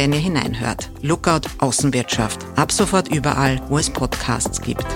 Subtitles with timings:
[0.00, 0.90] wenn ihr hineinhört.
[1.02, 2.46] Lookout Außenwirtschaft.
[2.56, 4.86] Ab sofort überall, wo es Podcasts gibt.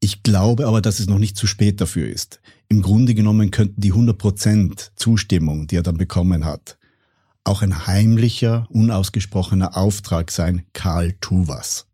[0.00, 2.42] Ich glaube aber, dass es noch nicht zu spät dafür ist.
[2.68, 6.76] Im Grunde genommen könnten die 100% Zustimmung, die er dann bekommen hat,
[7.44, 11.89] auch ein heimlicher, unausgesprochener Auftrag sein, Karl tu was.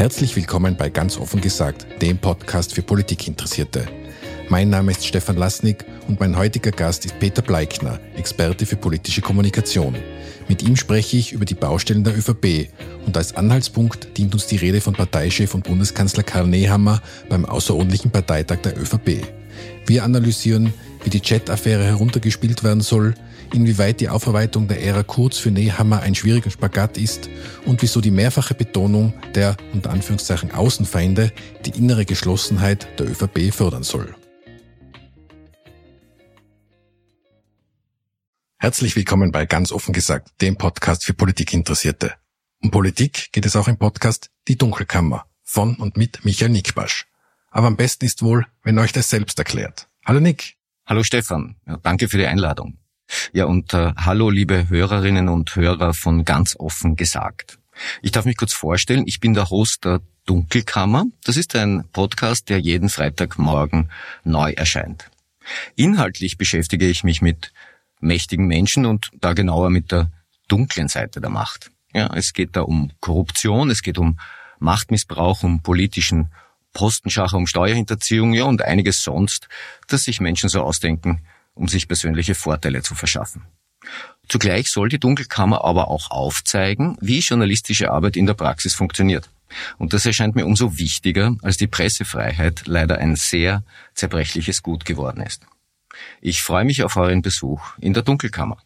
[0.00, 3.86] Herzlich willkommen bei Ganz offen gesagt, dem Podcast für Politikinteressierte.
[4.48, 9.20] Mein Name ist Stefan Lasnik und mein heutiger Gast ist Peter Bleikner, Experte für politische
[9.20, 9.94] Kommunikation.
[10.48, 12.70] Mit ihm spreche ich über die Baustellen der ÖVP
[13.04, 18.10] und als Anhaltspunkt dient uns die Rede von Parteichef und Bundeskanzler Karl Nehammer beim außerordentlichen
[18.10, 19.22] Parteitag der ÖVP.
[19.84, 20.72] Wir analysieren,
[21.04, 23.16] wie die Chat-Affäre heruntergespielt werden soll,
[23.54, 27.28] inwieweit die Aufarbeitung der Ära Kurz für Nehammer ein schwieriger Spagat ist
[27.66, 31.32] und wieso die mehrfache Betonung der unter Anführungszeichen Außenfeinde
[31.64, 34.14] die innere Geschlossenheit der ÖVP fördern soll.
[38.58, 42.14] Herzlich willkommen bei Ganz offen gesagt, dem Podcast für Politikinteressierte.
[42.62, 47.06] Um Politik geht es auch im Podcast Die Dunkelkammer von und mit Michael Nickbasch.
[47.50, 49.88] Aber am besten ist wohl, wenn euch das selbst erklärt.
[50.04, 50.56] Hallo Nick.
[50.86, 51.56] Hallo Stefan.
[51.66, 52.79] Ja, danke für die Einladung.
[53.32, 57.58] Ja, und äh, hallo liebe Hörerinnen und Hörer von ganz offen gesagt.
[58.02, 61.06] Ich darf mich kurz vorstellen, ich bin der Host der Dunkelkammer.
[61.24, 63.90] Das ist ein Podcast, der jeden Freitagmorgen
[64.24, 65.10] neu erscheint.
[65.76, 67.52] Inhaltlich beschäftige ich mich mit
[68.00, 70.10] mächtigen Menschen und da genauer mit der
[70.48, 71.70] dunklen Seite der Macht.
[71.92, 74.18] Ja, es geht da um Korruption, es geht um
[74.58, 76.30] Machtmissbrauch, um politischen
[76.72, 79.48] Postenschacher, um Steuerhinterziehung, ja, und einiges sonst,
[79.88, 81.22] das sich Menschen so ausdenken,
[81.60, 83.42] um sich persönliche Vorteile zu verschaffen.
[84.28, 89.28] Zugleich soll die Dunkelkammer aber auch aufzeigen, wie journalistische Arbeit in der Praxis funktioniert.
[89.78, 95.22] Und das erscheint mir umso wichtiger, als die Pressefreiheit leider ein sehr zerbrechliches Gut geworden
[95.22, 95.44] ist.
[96.20, 98.62] Ich freue mich auf euren Besuch in der Dunkelkammer.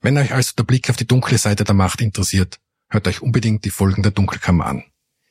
[0.00, 2.58] Wenn euch also der Blick auf die dunkle Seite der Macht interessiert,
[2.88, 4.84] hört euch unbedingt die Folgen der Dunkelkammer an.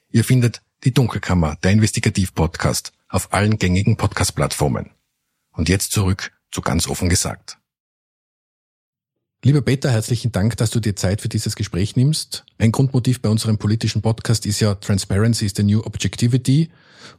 [0.10, 4.92] Ihr findet die Dunkelkammer, der Investigativ-Podcast, auf allen gängigen Podcast-Plattformen.
[5.52, 7.58] Und jetzt zurück zu ganz offen gesagt.
[9.44, 12.44] Lieber Peter, herzlichen Dank, dass du dir Zeit für dieses Gespräch nimmst.
[12.58, 16.70] Ein Grundmotiv bei unserem politischen Podcast ist ja Transparency is the new Objectivity.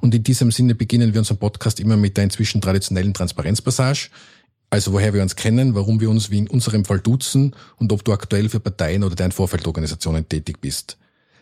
[0.00, 4.10] Und in diesem Sinne beginnen wir unseren Podcast immer mit der inzwischen traditionellen Transparenzpassage.
[4.68, 8.04] Also woher wir uns kennen, warum wir uns wie in unserem Fall duzen und ob
[8.04, 10.98] du aktuell für Parteien oder deren Vorfeldorganisationen tätig bist.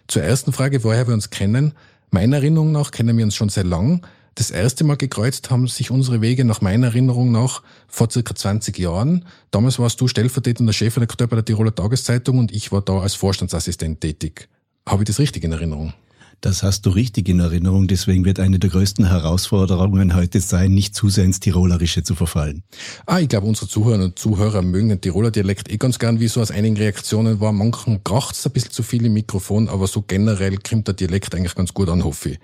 [0.06, 1.72] Zur ersten Frage, woher wir uns kennen.
[2.10, 4.06] Meiner Erinnerung nach kennen wir uns schon sehr lang.
[4.36, 8.78] Das erste Mal gekreuzt haben sich unsere Wege nach meiner Erinnerung nach vor circa 20
[8.78, 9.24] Jahren.
[9.50, 14.02] Damals warst du stellvertretender Chefredakteur bei der Tiroler Tageszeitung und ich war da als Vorstandsassistent
[14.02, 14.50] tätig.
[14.86, 15.94] Habe ich das richtig in Erinnerung?
[16.42, 17.88] Das hast du richtig in Erinnerung.
[17.88, 22.62] Deswegen wird eine der größten Herausforderungen heute sein, nicht zu sehr ins Tirolerische zu verfallen.
[23.06, 26.28] Ah, ich glaube, unsere Zuhörer und Zuhörer mögen den Tiroler Dialekt eh ganz gern, wie
[26.28, 27.52] so aus einigen Reaktionen war.
[27.52, 31.54] Manchen kracht's ein bisschen zu viel im Mikrofon, aber so generell kommt der Dialekt eigentlich
[31.54, 32.38] ganz gut an, hoffe ich.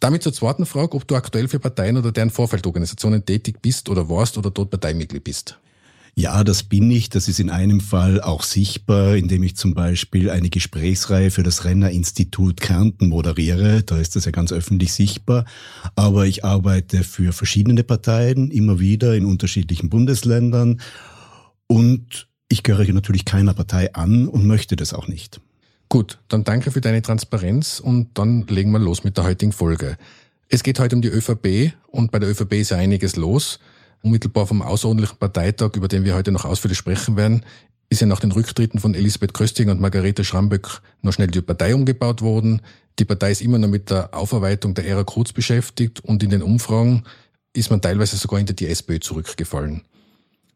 [0.00, 4.08] Damit zur zweiten Frage, ob du aktuell für Parteien oder deren Vorfeldorganisationen tätig bist oder
[4.08, 5.58] warst oder dort Parteimitglied bist.
[6.18, 7.10] Ja, das bin ich.
[7.10, 11.66] Das ist in einem Fall auch sichtbar, indem ich zum Beispiel eine Gesprächsreihe für das
[11.66, 13.82] Renner-Institut Kärnten moderiere.
[13.82, 15.44] Da ist das ja ganz öffentlich sichtbar.
[15.94, 20.80] Aber ich arbeite für verschiedene Parteien, immer wieder in unterschiedlichen Bundesländern.
[21.66, 25.42] Und ich gehöre natürlich keiner Partei an und möchte das auch nicht.
[25.88, 29.96] Gut, dann danke für deine Transparenz und dann legen wir los mit der heutigen Folge.
[30.48, 33.60] Es geht heute um die ÖVP und bei der ÖVP ist ja einiges los.
[34.02, 37.44] Unmittelbar vom außerordentlichen Parteitag, über den wir heute noch ausführlich sprechen werden,
[37.88, 41.74] ist ja nach den Rücktritten von Elisabeth Köstinger und Margarete Schramböck noch schnell die Partei
[41.74, 42.62] umgebaut worden.
[42.98, 46.42] Die Partei ist immer noch mit der Aufarbeitung der Ära Kurz beschäftigt und in den
[46.42, 47.04] Umfragen
[47.52, 49.82] ist man teilweise sogar hinter die SPÖ zurückgefallen.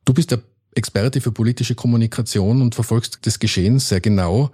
[0.05, 0.41] Du bist der
[0.75, 4.51] Experte für politische Kommunikation und verfolgst das Geschehen sehr genau.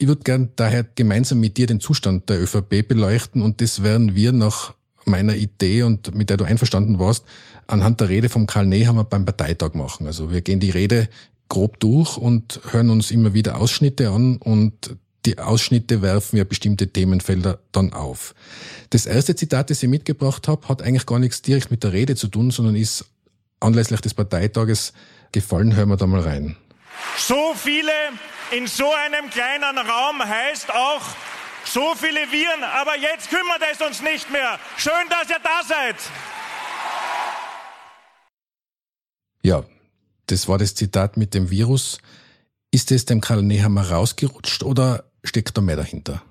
[0.00, 4.14] Ich würde gern daher gemeinsam mit dir den Zustand der ÖVP beleuchten und das werden
[4.14, 4.72] wir nach
[5.04, 7.26] meiner Idee und mit der du einverstanden warst,
[7.66, 10.06] anhand der Rede vom Karl Nehammer beim Parteitag machen.
[10.06, 11.10] Also wir gehen die Rede
[11.50, 16.88] grob durch und hören uns immer wieder Ausschnitte an und die Ausschnitte werfen ja bestimmte
[16.88, 18.34] Themenfelder dann auf.
[18.88, 22.16] Das erste Zitat, das ich mitgebracht habe, hat eigentlich gar nichts direkt mit der Rede
[22.16, 23.04] zu tun, sondern ist
[23.60, 24.94] anlässlich des Parteitages
[25.30, 25.76] gefallen.
[25.76, 26.56] Hören wir da mal rein.
[27.16, 27.92] So viele
[28.50, 31.02] in so einem kleinen Raum heißt auch
[31.64, 34.58] so viele Viren, aber jetzt kümmert es uns nicht mehr.
[34.76, 35.96] Schön, dass ihr da seid.
[39.42, 39.64] Ja,
[40.26, 41.98] das war das Zitat mit dem Virus.
[42.70, 46.22] Ist es dem Karl Nehammer rausgerutscht oder steckt da mehr dahinter?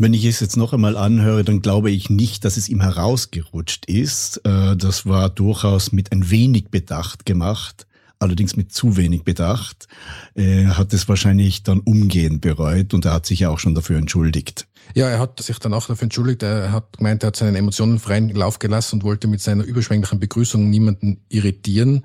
[0.00, 3.86] Wenn ich es jetzt noch einmal anhöre, dann glaube ich nicht, dass es ihm herausgerutscht
[3.86, 4.36] ist.
[4.44, 7.87] Äh, das war durchaus mit ein wenig Bedacht gemacht,
[8.18, 9.86] allerdings mit zu wenig Bedacht.
[10.34, 13.98] Er hat es wahrscheinlich dann umgehend bereut und er hat sich ja auch schon dafür
[13.98, 14.66] entschuldigt.
[14.94, 16.42] Ja, er hat sich dann auch dafür entschuldigt.
[16.42, 20.18] Er hat gemeint, er hat seinen Emotionen freien Lauf gelassen und wollte mit seiner überschwänglichen
[20.18, 22.04] Begrüßung niemanden irritieren.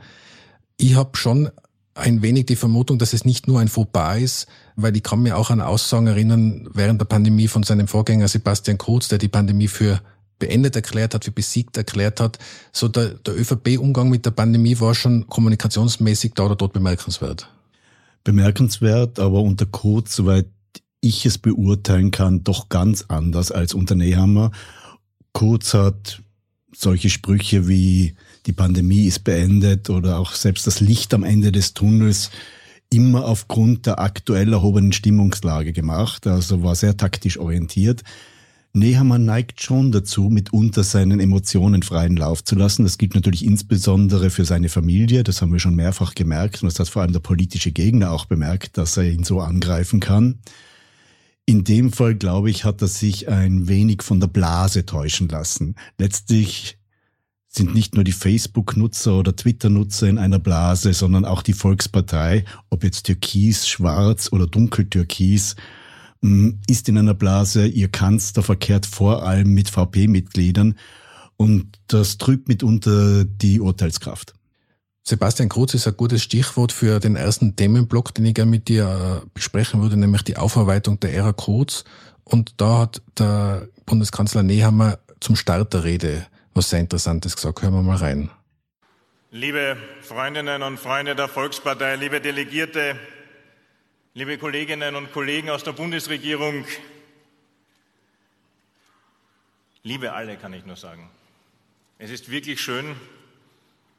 [0.78, 1.50] Ich habe schon
[1.96, 5.38] ein wenig die Vermutung, dass es nicht nur ein Fauxpas ist, weil ich kann mir
[5.38, 9.68] auch an Aussagen erinnern während der Pandemie von seinem Vorgänger Sebastian Kurz, der die Pandemie
[9.68, 10.02] für
[10.44, 12.38] beendet erklärt hat, für besiegt erklärt hat.
[12.74, 17.50] So der, der ÖVP-Umgang mit der Pandemie war schon kommunikationsmäßig da oder dort bemerkenswert.
[18.26, 20.48] Bemerkenswert, aber unter Kurz, soweit
[21.00, 24.52] ich es beurteilen kann, doch ganz anders als unter Nehammer.
[25.32, 26.22] Kurz hat
[26.76, 28.16] solche Sprüche wie
[28.46, 32.32] die Pandemie ist beendet oder auch selbst das Licht am Ende des Tunnels
[32.90, 38.04] immer aufgrund der aktuell erhobenen Stimmungslage gemacht, also war sehr taktisch orientiert.
[38.76, 42.84] Nehammer neigt schon dazu, mitunter seinen Emotionen freien Lauf zu lassen.
[42.84, 45.24] Das gilt natürlich insbesondere für seine Familie.
[45.24, 46.64] Das haben wir schon mehrfach gemerkt.
[46.64, 50.00] Und das hat vor allem der politische Gegner auch bemerkt, dass er ihn so angreifen
[50.00, 50.40] kann.
[51.46, 55.76] In dem Fall, glaube ich, hat er sich ein wenig von der Blase täuschen lassen.
[56.00, 56.80] Letztlich
[57.50, 62.84] sind nicht nur die Facebook-Nutzer oder Twitter-Nutzer in einer Blase, sondern auch die Volkspartei, ob
[62.84, 65.56] jetzt türkis, schwarz oder dunkeltürkis,
[66.68, 67.68] ist in einer Blase.
[67.68, 70.78] Ihr Kanzler verkehrt vor allem mit VP-Mitgliedern
[71.38, 74.34] und das trübt mitunter die Urteilskraft.
[75.06, 79.22] Sebastian Kurz ist ein gutes Stichwort für den ersten Themenblock, den ich gerne mit dir
[79.24, 81.84] äh, besprechen würde, nämlich die Aufarbeitung der Ära Kurz.
[82.24, 87.62] Und da hat der Bundeskanzler Nehammer zum Start der Rede was sehr Interessantes gesagt.
[87.62, 88.30] Hören wir mal rein.
[89.32, 92.96] Liebe Freundinnen und Freunde der Volkspartei, liebe Delegierte,
[94.16, 96.66] liebe Kolleginnen und Kollegen aus der Bundesregierung,
[99.82, 101.10] liebe alle, kann ich nur sagen.
[101.98, 102.96] Es ist wirklich schön,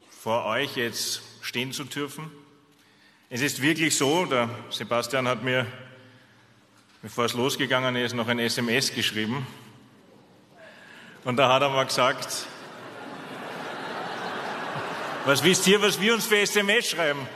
[0.08, 2.30] vor euch jetzt stehen zu dürfen.
[3.28, 5.66] Es ist wirklich so, der Sebastian hat mir,
[7.02, 9.44] bevor es losgegangen ist, noch ein SMS geschrieben.
[11.24, 12.28] Und da hat er mal gesagt,
[15.24, 17.26] was wisst ihr, was wir uns für SMS schreiben?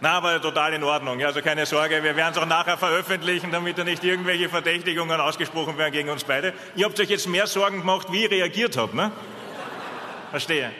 [0.00, 1.22] Na, aber total in Ordnung.
[1.24, 5.76] Also keine Sorge, wir werden es auch nachher veröffentlichen, damit da nicht irgendwelche Verdächtigungen ausgesprochen
[5.76, 6.54] werden gegen uns beide.
[6.76, 9.10] Ihr habt euch jetzt mehr Sorgen gemacht, wie ich reagiert habe, ne?
[10.30, 10.70] Verstehe.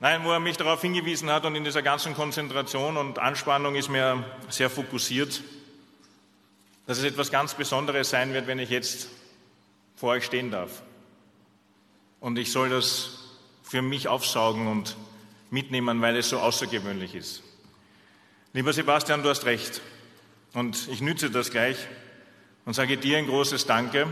[0.00, 3.90] Nein, wo er mich darauf hingewiesen hat und in dieser ganzen Konzentration und Anspannung ist
[3.90, 5.40] mir sehr fokussiert
[6.90, 9.10] dass es etwas ganz Besonderes sein wird, wenn ich jetzt
[9.94, 10.82] vor euch stehen darf.
[12.18, 13.20] Und ich soll das
[13.62, 14.96] für mich aufsaugen und
[15.52, 17.44] mitnehmen, weil es so außergewöhnlich ist.
[18.52, 19.80] Lieber Sebastian, du hast recht.
[20.54, 21.76] Und ich nütze das gleich
[22.64, 24.08] und sage dir ein großes Danke.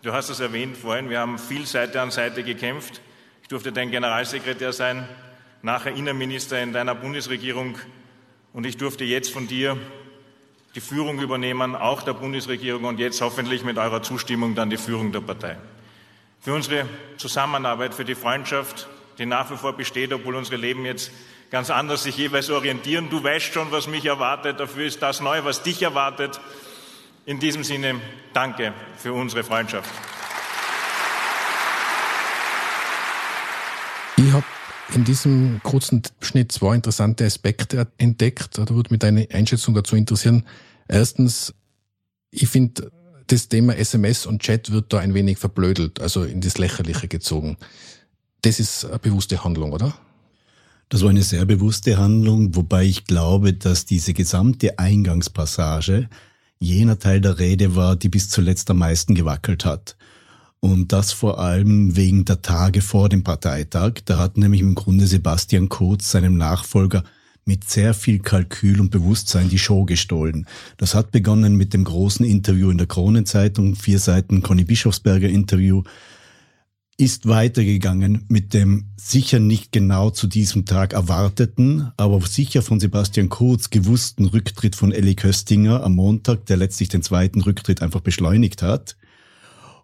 [0.00, 3.02] Du hast es erwähnt vorhin, wir haben viel Seite an Seite gekämpft.
[3.42, 5.06] Ich durfte dein Generalsekretär sein,
[5.60, 7.76] nachher Innenminister in deiner Bundesregierung
[8.54, 9.76] und ich durfte jetzt von dir
[10.74, 15.12] die Führung übernehmen, auch der Bundesregierung und jetzt hoffentlich mit eurer Zustimmung dann die Führung
[15.12, 15.58] der Partei.
[16.40, 21.10] Für unsere Zusammenarbeit, für die Freundschaft, die nach wie vor besteht, obwohl unsere Leben jetzt
[21.56, 23.08] ganz anders sich jeweils orientieren.
[23.08, 24.60] Du weißt schon, was mich erwartet.
[24.60, 26.38] Dafür ist das neu, was dich erwartet.
[27.24, 27.98] In diesem Sinne,
[28.34, 29.88] danke für unsere Freundschaft.
[34.18, 34.44] Ich habe
[34.94, 38.58] in diesem kurzen Schnitt zwei interessante Aspekte entdeckt.
[38.58, 40.44] Da würde mich deine Einschätzung dazu interessieren.
[40.88, 41.54] Erstens,
[42.32, 42.92] ich finde,
[43.28, 47.56] das Thema SMS und Chat wird da ein wenig verblödelt, also in das Lächerliche gezogen.
[48.42, 49.94] Das ist eine bewusste Handlung, oder?
[50.88, 56.08] Das war eine sehr bewusste Handlung, wobei ich glaube, dass diese gesamte Eingangspassage
[56.60, 59.96] jener Teil der Rede war, die bis zuletzt am meisten gewackelt hat.
[60.60, 63.94] Und das vor allem wegen der Tage vor dem Parteitag.
[64.04, 67.02] Da hat nämlich im Grunde Sebastian Kurz seinem Nachfolger
[67.44, 70.46] mit sehr viel Kalkül und Bewusstsein die Show gestohlen.
[70.76, 75.82] Das hat begonnen mit dem großen Interview in der Kronenzeitung, vier Seiten Conny Bischofsberger Interview.
[76.98, 83.28] Ist weitergegangen mit dem sicher nicht genau zu diesem Tag erwarteten, aber sicher von Sebastian
[83.28, 88.62] Kurz gewussten Rücktritt von Elli Köstinger am Montag, der letztlich den zweiten Rücktritt einfach beschleunigt
[88.62, 88.96] hat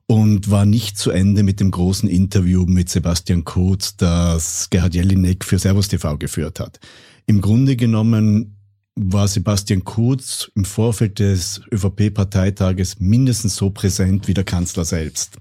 [0.07, 5.45] und war nicht zu Ende mit dem großen Interview mit Sebastian Kurz, das Gerhard Jelinek
[5.45, 6.81] für Servus TV geführt hat.
[7.27, 8.57] Im Grunde genommen
[8.95, 15.39] war Sebastian Kurz im Vorfeld des ÖVP-Parteitages mindestens so präsent wie der Kanzler selbst.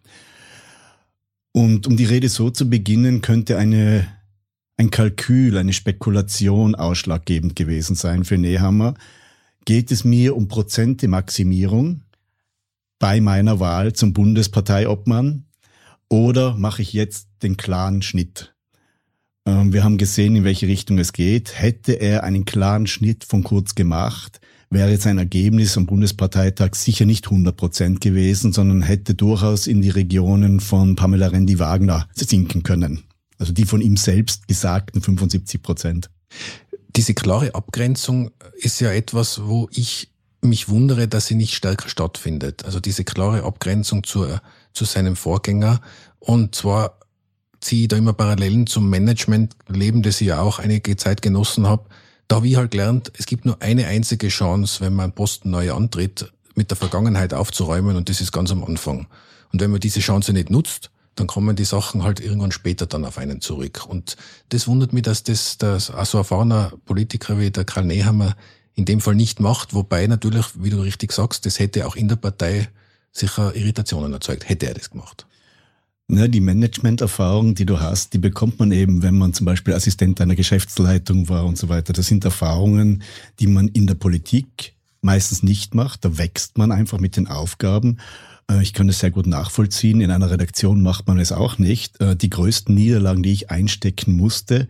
[1.54, 4.08] Und um die Rede so zu beginnen, könnte eine,
[4.78, 8.94] ein Kalkül, eine Spekulation ausschlaggebend gewesen sein für Nehammer.
[9.66, 12.02] Geht es mir um Prozentemaximierung
[13.00, 15.46] bei meiner Wahl zum Bundesparteiobmann
[16.10, 18.54] oder mache ich jetzt den klaren Schnitt?
[19.46, 21.60] Ähm, wir haben gesehen, in welche Richtung es geht.
[21.60, 24.40] Hätte er einen klaren Schnitt von Kurz gemacht,
[24.72, 29.90] wäre sein Ergebnis am Bundesparteitag sicher nicht 100 Prozent gewesen, sondern hätte durchaus in die
[29.90, 33.04] Regionen von Pamela Rendi-Wagner sinken können.
[33.38, 36.10] Also die von ihm selbst gesagten 75 Prozent.
[36.96, 40.10] Diese klare Abgrenzung ist ja etwas, wo ich
[40.42, 42.66] mich wundere, dass sie nicht stärker stattfindet.
[42.66, 44.42] Also diese klare Abgrenzung zur,
[44.74, 45.82] zu seinem Vorgänger.
[46.20, 46.98] Und zwar
[47.60, 51.86] ziehe ich da immer Parallelen zum Managementleben, das ich ja auch einige Zeit genossen habe.
[52.32, 55.50] Da habe ich halt gelernt, es gibt nur eine einzige Chance, wenn man einen Posten
[55.50, 59.08] neu antritt, mit der Vergangenheit aufzuräumen und das ist ganz am Anfang.
[59.52, 63.04] Und wenn man diese Chance nicht nutzt, dann kommen die Sachen halt irgendwann später dann
[63.04, 63.86] auf einen zurück.
[63.86, 64.16] Und
[64.48, 68.38] das wundert mich, dass das, das auch so erfahrener Politiker wie der Karl Nehammer
[68.76, 72.08] in dem Fall nicht macht, wobei natürlich, wie du richtig sagst, das hätte auch in
[72.08, 72.70] der Partei
[73.12, 75.28] sicher Irritationen erzeugt, hätte er das gemacht.
[76.12, 80.20] Ne, die Management-Erfahrung, die du hast, die bekommt man eben, wenn man zum Beispiel Assistent
[80.20, 81.94] einer Geschäftsleitung war und so weiter.
[81.94, 83.02] Das sind Erfahrungen,
[83.40, 86.04] die man in der Politik meistens nicht macht.
[86.04, 88.00] Da wächst man einfach mit den Aufgaben.
[88.50, 90.02] Äh, ich kann es sehr gut nachvollziehen.
[90.02, 92.02] In einer Redaktion macht man es auch nicht.
[92.02, 94.68] Äh, die größten Niederlagen, die ich einstecken musste,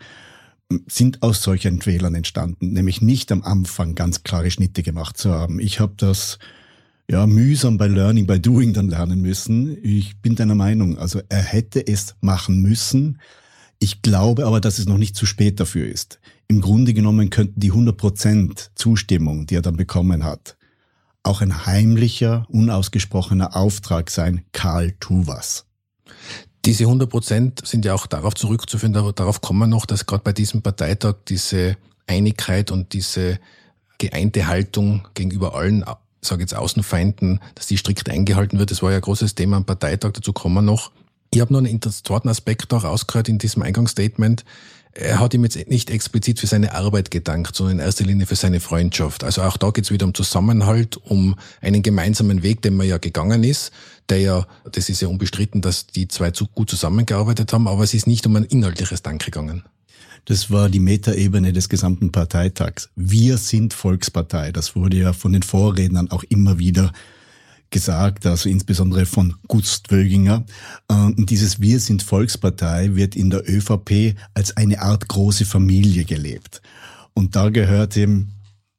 [0.85, 5.59] sind aus solchen Fehlern entstanden, nämlich nicht am Anfang ganz klare Schnitte gemacht zu haben.
[5.59, 6.37] Ich habe das
[7.11, 9.77] ja, mühsam bei Learning by Doing dann lernen müssen.
[9.83, 13.19] Ich bin deiner Meinung, also er hätte es machen müssen.
[13.79, 16.21] Ich glaube aber, dass es noch nicht zu spät dafür ist.
[16.47, 20.55] Im Grunde genommen könnten die 100% Zustimmung, die er dann bekommen hat,
[21.21, 25.65] auch ein heimlicher, unausgesprochener Auftrag sein, Karl, tu was.
[26.63, 30.31] Diese 100% sind ja auch darauf zurückzuführen, aber darauf kommen wir noch, dass gerade bei
[30.31, 31.75] diesem Parteitag diese
[32.07, 33.37] Einigkeit und diese
[33.97, 35.83] geeinte Haltung gegenüber allen
[36.21, 38.71] sage jetzt Außenfeinden, dass die strikt eingehalten wird.
[38.71, 40.91] Das war ja ein großes Thema am Parteitag, dazu kommen wir noch.
[41.33, 44.43] Ich habe noch einen zweiten Aspekt auch rausgehört in diesem Eingangsstatement.
[44.93, 48.35] Er hat ihm jetzt nicht explizit für seine Arbeit gedankt, sondern in erster Linie für
[48.35, 49.23] seine Freundschaft.
[49.23, 52.97] Also auch da geht es wieder um Zusammenhalt, um einen gemeinsamen Weg, den man ja
[52.97, 53.71] gegangen ist,
[54.09, 57.93] der ja, das ist ja unbestritten, dass die zwei zu gut zusammengearbeitet haben, aber es
[57.93, 59.63] ist nicht um ein inhaltliches Dank gegangen.
[60.25, 62.89] Das war die Metaebene des gesamten Parteitags.
[62.95, 64.51] Wir sind Volkspartei.
[64.51, 66.91] Das wurde ja von den Vorrednern auch immer wieder
[67.71, 70.45] gesagt, also insbesondere von Gust Wöginger.
[70.87, 76.61] Und dieses Wir sind Volkspartei wird in der ÖVP als eine Art große Familie gelebt.
[77.13, 78.33] Und da gehört eben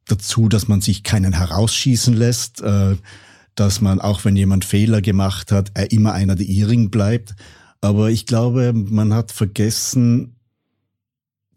[0.06, 2.96] dazu, dass man sich keinen herausschießen lässt, äh,
[3.54, 7.34] dass man, auch wenn jemand Fehler gemacht hat, er immer einer der ihrigen bleibt.
[7.80, 10.36] Aber ich glaube, man hat vergessen,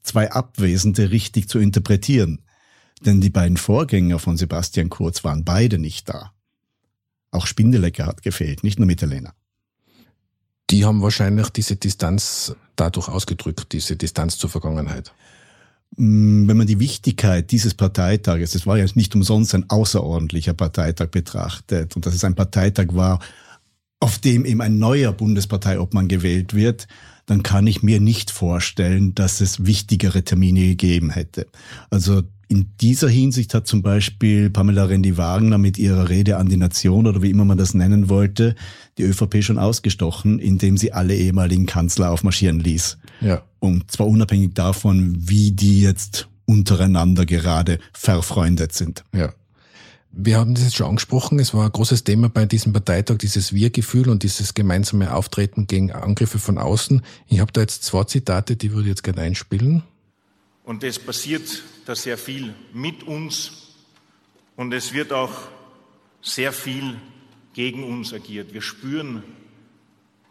[0.05, 2.41] zwei Abwesende richtig zu interpretieren.
[3.05, 6.31] Denn die beiden Vorgänger von Sebastian Kurz waren beide nicht da.
[7.31, 9.33] Auch Spindelecker hat gefehlt, nicht nur Mitterlehner.
[10.69, 15.13] Die haben wahrscheinlich diese Distanz dadurch ausgedrückt, diese Distanz zur Vergangenheit.
[15.97, 21.09] Mm, wenn man die Wichtigkeit dieses Parteitages, es war ja nicht umsonst ein außerordentlicher Parteitag
[21.09, 23.19] betrachtet und dass es ein Parteitag war,
[23.99, 26.87] auf dem eben ein neuer Bundesparteiobmann gewählt wird,
[27.25, 31.47] dann kann ich mir nicht vorstellen, dass es wichtigere Termine gegeben hätte.
[31.89, 37.07] Also in dieser Hinsicht hat zum Beispiel Pamela Rendi-Wagner mit ihrer Rede an die Nation
[37.07, 38.55] oder wie immer man das nennen wollte,
[38.97, 42.97] die ÖVP schon ausgestochen, indem sie alle ehemaligen Kanzler aufmarschieren ließ.
[43.21, 43.41] Ja.
[43.59, 49.03] Und zwar unabhängig davon, wie die jetzt untereinander gerade verfreundet sind.
[49.13, 49.33] Ja.
[50.17, 51.39] Wir haben das jetzt schon angesprochen.
[51.39, 55.91] Es war ein großes Thema bei diesem Parteitag, dieses Wir-Gefühl und dieses gemeinsame Auftreten gegen
[55.91, 57.01] Angriffe von außen.
[57.27, 59.83] Ich habe da jetzt zwei Zitate, die würde ich jetzt gerne einspielen.
[60.63, 63.73] Und es passiert da sehr viel mit uns
[64.55, 65.33] und es wird auch
[66.21, 66.95] sehr viel
[67.53, 68.53] gegen uns agiert.
[68.53, 69.21] Wir spüren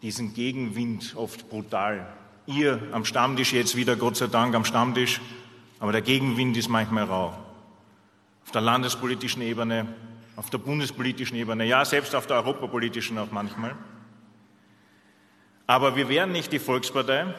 [0.00, 2.10] diesen Gegenwind oft brutal.
[2.46, 5.20] Ihr am Stammtisch jetzt wieder, Gott sei Dank am Stammtisch,
[5.78, 7.43] aber der Gegenwind ist manchmal rau
[8.54, 9.86] der landespolitischen Ebene,
[10.36, 13.74] auf der bundespolitischen Ebene, ja, selbst auf der europapolitischen auch manchmal.
[15.66, 17.34] Aber wir wären nicht die Volkspartei.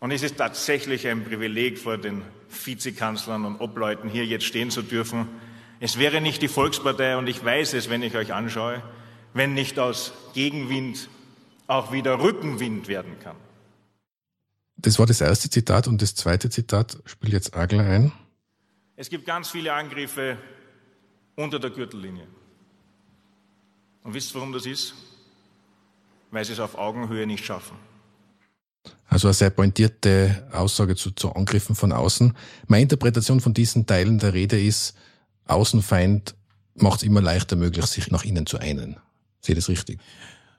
[0.00, 4.82] Und es ist tatsächlich ein Privileg, vor den Vizekanzlern und Obleuten hier jetzt stehen zu
[4.82, 5.28] dürfen.
[5.78, 8.82] Es wäre nicht die Volkspartei, und ich weiß es, wenn ich euch anschaue,
[9.34, 11.08] wenn nicht aus Gegenwind
[11.66, 13.36] auch wieder Rückenwind werden kann.
[14.76, 18.12] Das war das erste Zitat und das zweite Zitat spielt jetzt Agler ein.
[19.00, 20.36] Es gibt ganz viele Angriffe
[21.34, 22.26] unter der Gürtellinie.
[24.04, 24.92] Und wisst ihr, warum das ist?
[26.30, 27.78] Weil sie es auf Augenhöhe nicht schaffen.
[29.06, 32.36] Also eine sehr pointierte Aussage zu, zu Angriffen von außen.
[32.66, 34.94] Meine Interpretation von diesen Teilen der Rede ist,
[35.46, 36.34] Außenfeind
[36.74, 38.98] macht es immer leichter möglich, sich nach innen zu einen.
[39.40, 39.98] Sehe das richtig?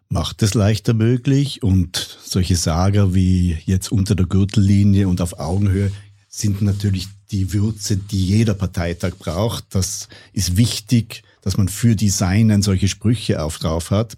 [0.10, 5.92] Macht es leichter möglich und solche Sager wie jetzt unter der Gürtellinie und auf Augenhöhe
[6.28, 9.66] sind natürlich die Würze, die jeder Parteitag braucht.
[9.76, 14.18] Das ist wichtig, dass man für die Seinen solche Sprüche auf drauf hat.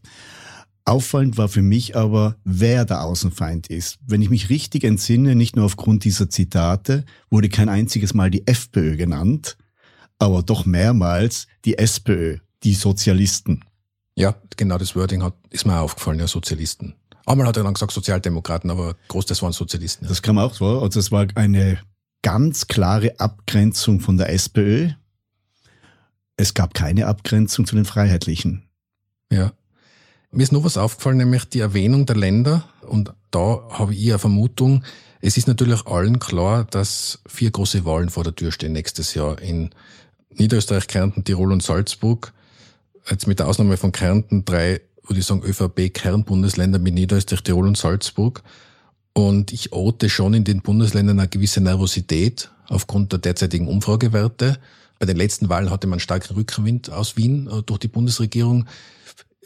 [0.85, 3.99] Auffallend war für mich aber, wer der Außenfeind ist.
[4.05, 8.45] Wenn ich mich richtig entsinne, nicht nur aufgrund dieser Zitate, wurde kein einziges Mal die
[8.45, 9.57] FPÖ genannt,
[10.19, 13.63] aber doch mehrmals die SPÖ, die Sozialisten.
[14.15, 16.95] Ja, genau das Wording hat, ist mir aufgefallen, ja, Sozialisten.
[17.25, 20.05] Einmal hat er dann gesagt Sozialdemokraten, aber groß, waren Sozialisten.
[20.05, 20.09] Ja.
[20.09, 20.81] Das kam auch so.
[20.81, 21.79] Also es war eine
[22.23, 24.89] ganz klare Abgrenzung von der SPÖ.
[26.35, 28.63] Es gab keine Abgrenzung zu den Freiheitlichen.
[29.31, 29.53] Ja.
[30.31, 32.67] Mir ist noch was aufgefallen, nämlich die Erwähnung der Länder.
[32.81, 34.83] Und da habe ich eine Vermutung.
[35.21, 39.39] Es ist natürlich allen klar, dass vier große Wahlen vor der Tür stehen nächstes Jahr
[39.39, 39.69] in
[40.31, 42.33] Niederösterreich, Kärnten, Tirol und Salzburg.
[43.09, 47.77] Jetzt mit der Ausnahme von Kärnten drei, würde ich sagen, ÖVP-Kernbundesländer mit Niederösterreich, Tirol und
[47.77, 48.41] Salzburg.
[49.13, 54.57] Und ich orte schon in den Bundesländern eine gewisse Nervosität aufgrund der derzeitigen Umfragewerte.
[54.99, 58.65] Bei den letzten Wahlen hatte man starken Rückenwind aus Wien äh, durch die Bundesregierung.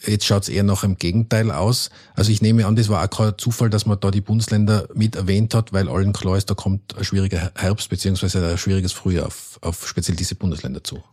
[0.05, 1.89] Jetzt schaut es eher noch im Gegenteil aus.
[2.15, 5.15] Also ich nehme an, das war auch kein Zufall, dass man da die Bundesländer mit
[5.15, 9.25] erwähnt hat, weil allen klar ist, da kommt ein schwieriger Herbst beziehungsweise ein schwieriges Frühjahr
[9.25, 11.03] auf, auf speziell diese Bundesländer zu.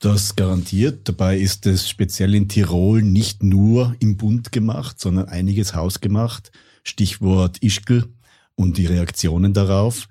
[0.00, 1.08] Das garantiert.
[1.08, 6.50] Dabei ist es speziell in Tirol nicht nur im Bund gemacht, sondern einiges hausgemacht.
[6.82, 8.08] Stichwort Ischgl
[8.54, 10.08] und die Reaktionen darauf.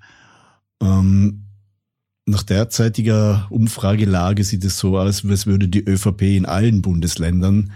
[0.82, 1.44] Ähm,
[2.24, 7.72] nach derzeitiger Umfragelage sieht es so aus, als würde die ÖVP in allen Bundesländern,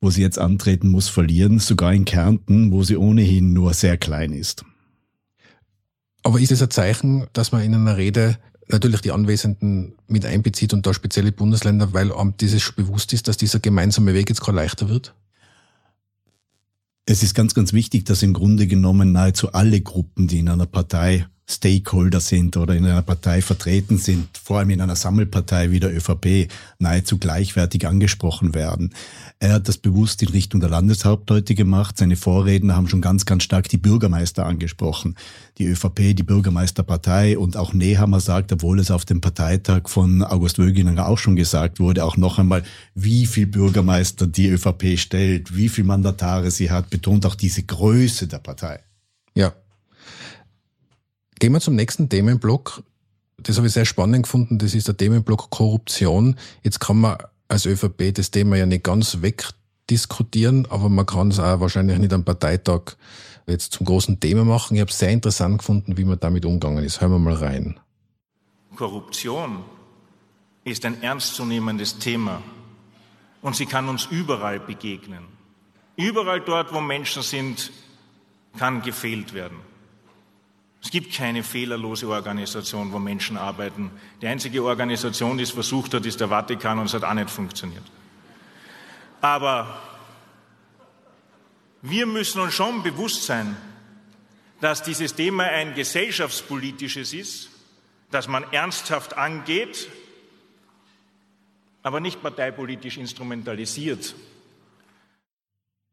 [0.00, 4.32] wo sie jetzt antreten muss, verlieren, sogar in Kärnten, wo sie ohnehin nur sehr klein
[4.32, 4.64] ist.
[6.22, 10.72] Aber ist es ein Zeichen, dass man in einer Rede natürlich die Anwesenden mit einbezieht
[10.72, 14.56] und da spezielle Bundesländer, weil einem dieses bewusst ist, dass dieser gemeinsame Weg jetzt gerade
[14.56, 15.14] leichter wird?
[17.04, 20.66] Es ist ganz, ganz wichtig, dass im Grunde genommen nahezu alle Gruppen, die in einer
[20.66, 25.80] Partei Stakeholder sind oder in einer Partei vertreten sind, vor allem in einer Sammelpartei wie
[25.80, 28.94] der ÖVP, nahezu gleichwertig angesprochen werden.
[29.38, 31.98] Er hat das bewusst in Richtung der Landeshauptleute gemacht.
[31.98, 35.16] Seine Vorredner haben schon ganz, ganz stark die Bürgermeister angesprochen.
[35.58, 40.58] Die ÖVP, die Bürgermeisterpartei und auch Nehammer sagt, obwohl es auf dem Parteitag von August
[40.58, 42.62] Wöginger auch schon gesagt wurde, auch noch einmal,
[42.94, 48.28] wie viel Bürgermeister die ÖVP stellt, wie viel Mandatare sie hat, betont auch diese Größe
[48.28, 48.80] der Partei.
[49.34, 49.54] Ja,
[51.42, 52.84] Gehen wir zum nächsten Themenblock.
[53.38, 54.58] Das habe ich sehr spannend gefunden.
[54.58, 56.36] Das ist der Themenblock Korruption.
[56.62, 61.40] Jetzt kann man als ÖVP das Thema ja nicht ganz wegdiskutieren, aber man kann es
[61.40, 62.94] auch wahrscheinlich nicht am Parteitag
[63.48, 64.76] jetzt zum großen Thema machen.
[64.76, 67.00] Ich habe es sehr interessant gefunden, wie man damit umgegangen ist.
[67.00, 67.80] Hören wir mal rein.
[68.76, 69.64] Korruption
[70.62, 72.40] ist ein ernstzunehmendes Thema
[73.40, 75.24] und sie kann uns überall begegnen.
[75.96, 77.72] Überall dort, wo Menschen sind,
[78.56, 79.71] kann gefehlt werden.
[80.82, 83.90] Es gibt keine fehlerlose Organisation, wo Menschen arbeiten.
[84.20, 87.30] Die einzige Organisation, die es versucht hat, ist der Vatikan und es hat auch nicht
[87.30, 87.84] funktioniert.
[89.20, 89.80] Aber
[91.82, 93.56] wir müssen uns schon bewusst sein,
[94.60, 97.48] dass dieses Thema ein gesellschaftspolitisches ist,
[98.10, 99.88] das man ernsthaft angeht,
[101.84, 104.14] aber nicht parteipolitisch instrumentalisiert.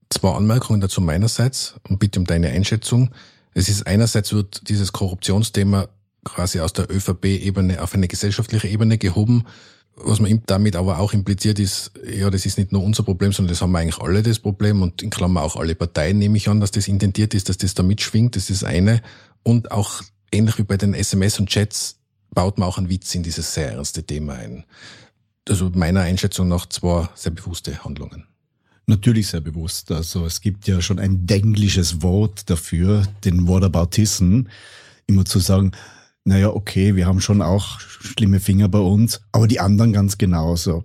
[0.10, 3.14] Zwei Anmerkungen dazu meinerseits und bitte um deine Einschätzung.
[3.60, 5.90] Es ist einerseits wird dieses Korruptionsthema
[6.24, 9.44] quasi aus der ÖVP-Ebene auf eine gesellschaftliche Ebene gehoben.
[9.98, 13.52] Was man damit aber auch impliziert ist, ja, das ist nicht nur unser Problem, sondern
[13.52, 16.48] das haben wir eigentlich alle das Problem und in Klammer auch alle Parteien nehme ich
[16.48, 19.02] an, dass das intentiert ist, dass das da mitschwingt, das ist eine.
[19.44, 21.98] Und auch ähnlich wie bei den SMS und Chats
[22.34, 24.64] baut man auch einen Witz in dieses sehr ernste Thema ein.
[25.50, 28.29] Also meiner Einschätzung nach zwei sehr bewusste Handlungen.
[28.90, 29.92] Natürlich sehr bewusst.
[29.92, 34.46] Also es gibt ja schon ein denglisches Wort dafür, den Whataboutism,
[35.06, 35.74] immer zu sagen,
[36.24, 40.82] naja, okay, wir haben schon auch schlimme Finger bei uns, aber die anderen ganz genauso.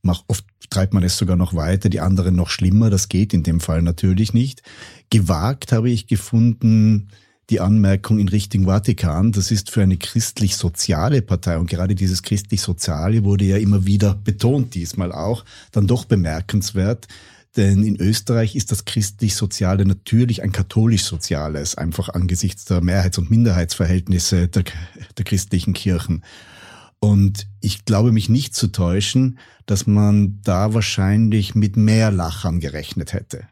[0.00, 2.88] Mach oft treibt man es sogar noch weiter, die anderen noch schlimmer.
[2.88, 4.62] Das geht in dem Fall natürlich nicht.
[5.10, 7.10] Gewagt habe ich gefunden,
[7.50, 13.22] die Anmerkung in Richtung Vatikan, das ist für eine christlich-soziale Partei und gerade dieses christlich-soziale
[13.22, 17.06] wurde ja immer wieder betont, diesmal auch, dann doch bemerkenswert,
[17.56, 24.48] denn in Österreich ist das christlich-soziale natürlich ein katholisch-soziales, einfach angesichts der Mehrheits- und Minderheitsverhältnisse
[24.48, 24.64] der,
[25.16, 26.24] der christlichen Kirchen.
[26.98, 33.12] Und ich glaube mich nicht zu täuschen, dass man da wahrscheinlich mit mehr Lachern gerechnet
[33.12, 33.46] hätte.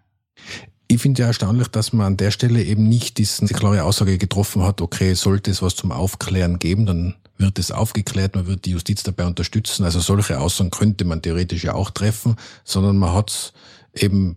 [0.89, 4.63] Ich finde ja erstaunlich, dass man an der Stelle eben nicht diese klare Aussage getroffen
[4.63, 8.73] hat, okay, sollte es was zum Aufklären geben, dann wird es aufgeklärt, man wird die
[8.73, 9.85] Justiz dabei unterstützen.
[9.85, 13.53] Also solche Aussagen könnte man theoretisch ja auch treffen, sondern man hat es
[13.95, 14.37] eben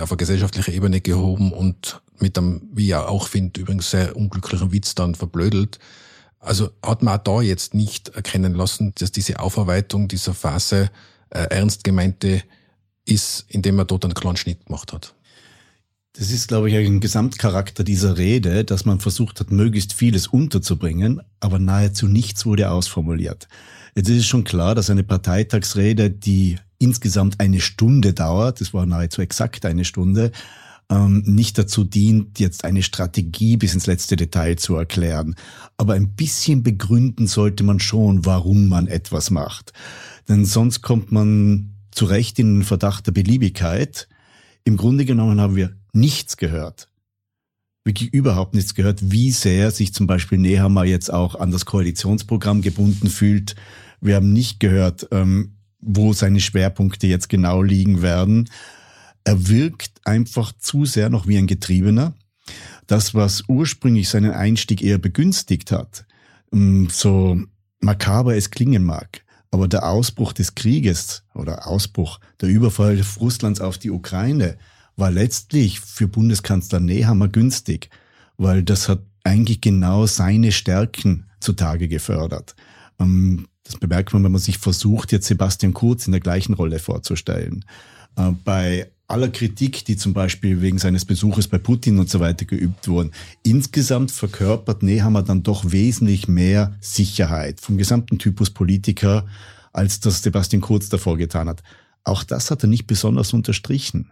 [0.00, 4.72] auf eine gesellschaftliche Ebene gehoben und mit einem, wie ich auch finde, übrigens sehr unglücklichen
[4.72, 5.78] Witz dann verblödelt.
[6.40, 10.90] Also hat man auch da jetzt nicht erkennen lassen, dass diese Aufarbeitung dieser Phase
[11.30, 12.42] äh, ernst gemeinte
[13.04, 15.14] ist, indem man dort einen kleinen Schnitt gemacht hat.
[16.16, 21.20] Das ist, glaube ich, ein Gesamtcharakter dieser Rede, dass man versucht hat, möglichst vieles unterzubringen,
[21.40, 23.48] aber nahezu nichts wurde ausformuliert.
[23.94, 28.86] Jetzt ist es schon klar, dass eine Parteitagsrede, die insgesamt eine Stunde dauert, das war
[28.86, 30.32] nahezu exakt eine Stunde,
[30.90, 35.34] ähm, nicht dazu dient, jetzt eine Strategie bis ins letzte Detail zu erklären.
[35.76, 39.72] Aber ein bisschen begründen sollte man schon, warum man etwas macht.
[40.28, 44.08] Denn sonst kommt man zu Recht in den Verdacht der Beliebigkeit.
[44.64, 46.88] Im Grunde genommen haben wir nichts gehört.
[47.84, 52.62] Wirklich überhaupt nichts gehört, wie sehr sich zum Beispiel Nehammer jetzt auch an das Koalitionsprogramm
[52.62, 53.54] gebunden fühlt.
[54.04, 58.50] Wir haben nicht gehört, ähm, wo seine Schwerpunkte jetzt genau liegen werden.
[59.24, 62.14] Er wirkt einfach zu sehr noch wie ein Getriebener.
[62.86, 66.04] Das, was ursprünglich seinen Einstieg eher begünstigt hat,
[66.52, 67.40] ähm, so
[67.80, 73.78] makaber es klingen mag, aber der Ausbruch des Krieges oder Ausbruch, der Überfall Russlands auf
[73.78, 74.58] die Ukraine
[74.96, 77.88] war letztlich für Bundeskanzler Nehammer günstig,
[78.36, 82.54] weil das hat eigentlich genau seine Stärken zutage gefördert.
[83.00, 86.78] Ähm, das bemerkt man, wenn man sich versucht, jetzt Sebastian Kurz in der gleichen Rolle
[86.78, 87.64] vorzustellen.
[88.16, 92.44] Äh, bei aller Kritik, die zum Beispiel wegen seines Besuches bei Putin und so weiter
[92.44, 99.26] geübt wurden, insgesamt verkörpert Nehammer dann doch wesentlich mehr Sicherheit vom gesamten Typus Politiker,
[99.72, 101.62] als das Sebastian Kurz davor getan hat.
[102.04, 104.10] Auch das hat er nicht besonders unterstrichen.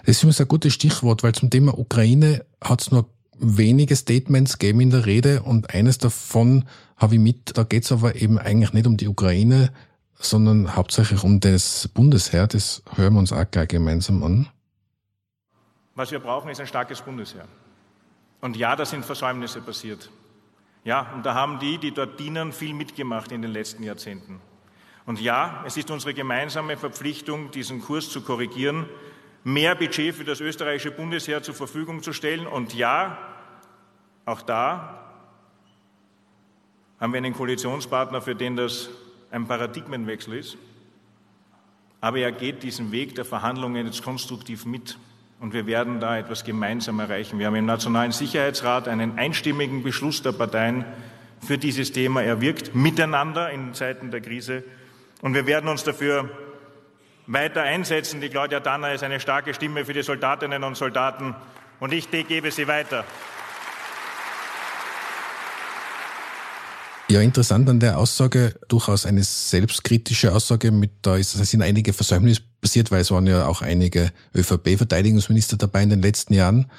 [0.00, 3.08] Das ist übrigens ein gutes Stichwort, weil zum Thema Ukraine hat es nur
[3.40, 6.64] wenige Statements gegeben in der Rede und eines davon
[6.96, 9.72] habe ich mit, da geht es aber eben eigentlich nicht um die Ukraine,
[10.14, 12.46] sondern hauptsächlich um das Bundesheer.
[12.46, 14.48] Das hören wir uns auch gleich gemeinsam an.
[15.94, 17.46] Was wir brauchen, ist ein starkes Bundesheer.
[18.40, 20.10] Und ja, da sind Versäumnisse passiert.
[20.84, 24.40] Ja, und da haben die, die dort dienen, viel mitgemacht in den letzten Jahrzehnten.
[25.06, 28.86] Und ja, es ist unsere gemeinsame Verpflichtung, diesen Kurs zu korrigieren,
[29.48, 32.46] mehr Budget für das österreichische Bundesheer zur Verfügung zu stellen.
[32.46, 33.18] Und ja,
[34.26, 35.12] auch da
[37.00, 38.90] haben wir einen Koalitionspartner, für den das
[39.30, 40.58] ein Paradigmenwechsel ist.
[42.00, 44.98] Aber er geht diesen Weg der Verhandlungen jetzt konstruktiv mit.
[45.40, 47.38] Und wir werden da etwas gemeinsam erreichen.
[47.38, 50.84] Wir haben im Nationalen Sicherheitsrat einen einstimmigen Beschluss der Parteien
[51.40, 54.64] für dieses Thema erwirkt, miteinander in Zeiten der Krise.
[55.22, 56.28] Und wir werden uns dafür
[57.28, 58.20] weiter einsetzen.
[58.20, 61.36] Die Claudia Danner ist eine starke Stimme für die Soldatinnen und Soldaten
[61.78, 63.04] und ich gebe sie weiter.
[67.10, 72.90] Ja, interessant an der Aussage, durchaus eine selbstkritische Aussage, mit da sind einige Versäumnisse passiert,
[72.90, 76.70] weil es waren ja auch einige ÖVP-Verteidigungsminister dabei in den letzten Jahren.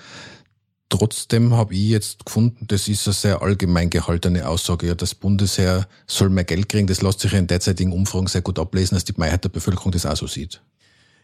[0.90, 4.88] Trotzdem habe ich jetzt gefunden, das ist eine sehr allgemein gehaltene Aussage.
[4.88, 6.88] Ja, das Bundesheer soll mehr Geld kriegen.
[6.88, 10.08] Das lässt sich in derzeitigen Umfragen sehr gut ablesen, dass die Mehrheit der Bevölkerung das
[10.08, 10.62] auch so sieht.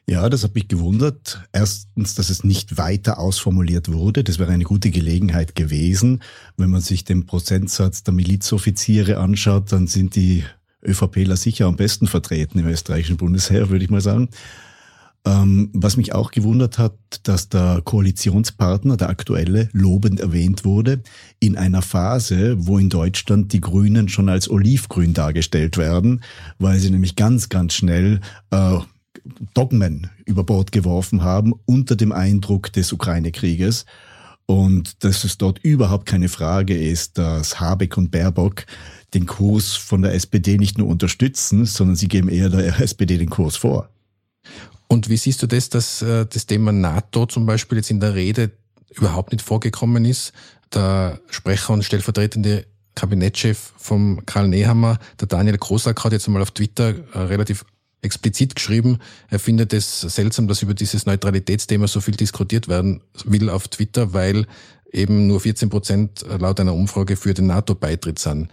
[0.08, 1.41] Ja, das hat mich gewundert.
[1.51, 4.23] Erstens, dass es nicht weiter ausformuliert wurde.
[4.23, 6.21] Das wäre eine gute Gelegenheit gewesen.
[6.58, 10.43] Wenn man sich den Prozentsatz der Milizoffiziere anschaut, dann sind die
[10.86, 14.30] ÖVPler sicher am besten vertreten im österreichischen Bundesheer, würde ich mal sagen.
[15.27, 21.01] Ähm, was mich auch gewundert hat, dass der Koalitionspartner, der aktuelle, lobend erwähnt wurde,
[21.39, 26.21] in einer Phase, wo in Deutschland die Grünen schon als olivgrün dargestellt werden,
[26.59, 28.19] weil sie nämlich ganz, ganz schnell
[28.51, 28.77] äh,
[29.55, 33.85] Dogmen über Bord geworfen haben unter dem Eindruck des Ukraine-Krieges.
[34.45, 38.65] Und dass es dort überhaupt keine Frage ist, dass Habeck und Baerbock
[39.15, 43.31] den Kurs von der SPD nicht nur unterstützen, sondern sie geben eher der SPD den
[43.31, 43.89] Kurs vor.
[44.95, 48.15] Und wie siehst du das, dass äh, das Thema NATO zum Beispiel jetzt in der
[48.15, 48.51] Rede
[48.91, 50.31] überhaupt nicht vorgekommen ist?
[50.73, 56.51] Der Sprecher und stellvertretende Kabinettschef vom Karl Nehammer, der Daniel Krosak, hat jetzt einmal auf
[56.51, 57.65] Twitter äh, relativ
[58.01, 63.49] explizit geschrieben, er findet es seltsam, dass über dieses Neutralitätsthema so viel diskutiert werden will
[63.49, 64.45] auf Twitter, weil
[64.93, 68.49] eben nur 14 Prozent laut einer Umfrage für den NATO-Beitritt sind.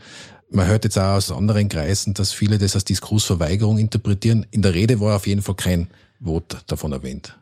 [0.50, 4.46] Man hört jetzt auch aus anderen Kreisen, dass viele das als Diskursverweigerung interpretieren.
[4.50, 5.88] In der Rede war auf jeden Fall kein
[6.24, 7.38] Wort davon erwähnt.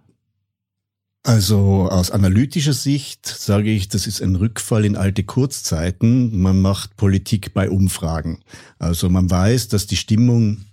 [1.22, 6.40] Also aus analytischer Sicht sage ich, das ist ein Rückfall in alte Kurzzeiten.
[6.40, 8.42] Man macht Politik bei Umfragen.
[8.78, 10.64] Also man weiß, dass die Stimmung,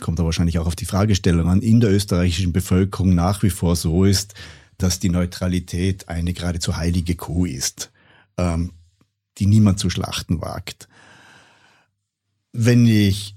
[0.00, 3.76] kommt da wahrscheinlich auch auf die Fragestellung an, in der österreichischen Bevölkerung nach wie vor
[3.76, 4.32] so ist,
[4.78, 7.92] dass die Neutralität eine geradezu heilige Kuh ist,
[8.38, 8.72] ähm,
[9.36, 10.88] die niemand zu schlachten wagt.
[12.52, 13.36] Wenn ich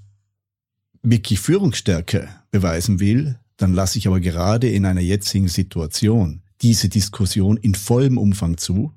[1.01, 7.57] wirklich Führungsstärke beweisen will, dann lasse ich aber gerade in einer jetzigen Situation diese Diskussion
[7.57, 8.93] in vollem Umfang zu,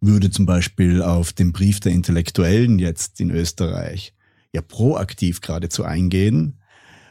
[0.00, 4.14] würde zum Beispiel auf den Brief der Intellektuellen jetzt in Österreich
[4.52, 6.58] ja proaktiv geradezu eingehen,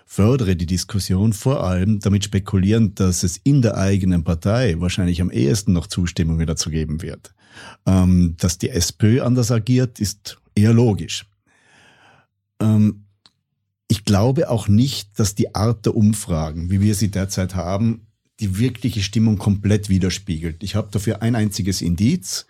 [0.06, 5.32] fördere die Diskussion vor allem damit spekulieren, dass es in der eigenen Partei wahrscheinlich am
[5.32, 7.34] ehesten noch Zustimmung dazu geben wird.
[7.86, 11.26] Ähm, dass die SPÖ anders agiert, ist eher logisch.
[12.62, 13.07] Ähm,
[13.88, 18.08] ich glaube auch nicht, dass die Art der Umfragen, wie wir sie derzeit haben,
[18.40, 20.62] die wirkliche Stimmung komplett widerspiegelt.
[20.64, 22.46] Ich habe dafür ein einziges Indiz.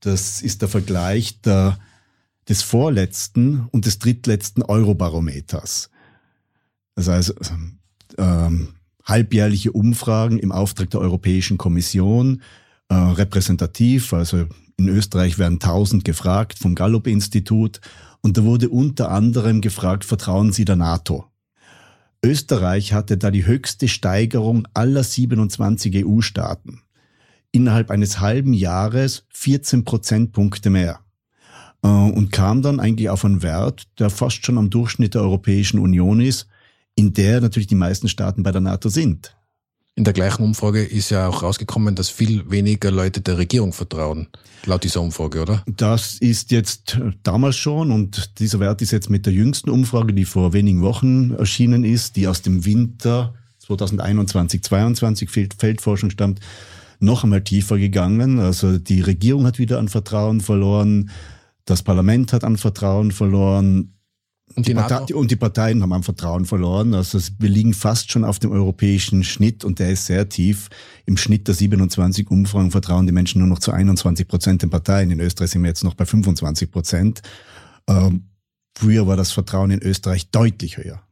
[0.00, 1.78] Das ist der Vergleich der,
[2.48, 5.90] des vorletzten und des drittletzten Eurobarometers.
[6.94, 7.34] Das heißt,
[8.18, 12.42] ähm, halbjährliche Umfragen im Auftrag der Europäischen Kommission,
[12.88, 17.80] äh, repräsentativ, also in Österreich werden 1000 gefragt vom Gallup-Institut
[18.22, 21.26] und da wurde unter anderem gefragt, vertrauen Sie der NATO?
[22.24, 26.80] Österreich hatte da die höchste Steigerung aller 27 EU-Staaten.
[27.50, 31.00] Innerhalb eines halben Jahres 14 Prozentpunkte mehr.
[31.82, 35.80] Äh, und kam dann eigentlich auf einen Wert, der fast schon am Durchschnitt der Europäischen
[35.80, 36.46] Union ist,
[36.94, 39.36] in der natürlich die meisten Staaten bei der NATO sind.
[39.94, 44.28] In der gleichen Umfrage ist ja auch rausgekommen, dass viel weniger Leute der Regierung vertrauen,
[44.64, 45.62] laut dieser Umfrage, oder?
[45.66, 50.24] Das ist jetzt damals schon und dieser Wert ist jetzt mit der jüngsten Umfrage, die
[50.24, 55.28] vor wenigen Wochen erschienen ist, die aus dem Winter 2021, 22
[55.58, 56.40] Feldforschung stammt,
[56.98, 58.38] noch einmal tiefer gegangen.
[58.38, 61.10] Also die Regierung hat wieder an Vertrauen verloren,
[61.66, 63.92] das Parlament hat an Vertrauen verloren,
[64.56, 66.94] und die, Partei, und die, Parteien haben am Vertrauen verloren.
[66.94, 70.68] Also wir liegen fast schon auf dem europäischen Schnitt und der ist sehr tief.
[71.06, 75.10] Im Schnitt der 27 Umfragen vertrauen die Menschen nur noch zu 21 Prozent den Parteien.
[75.10, 77.22] In Österreich sind wir jetzt noch bei 25 Prozent.
[77.88, 78.28] Ähm,
[78.76, 81.02] früher war das Vertrauen in Österreich deutlich höher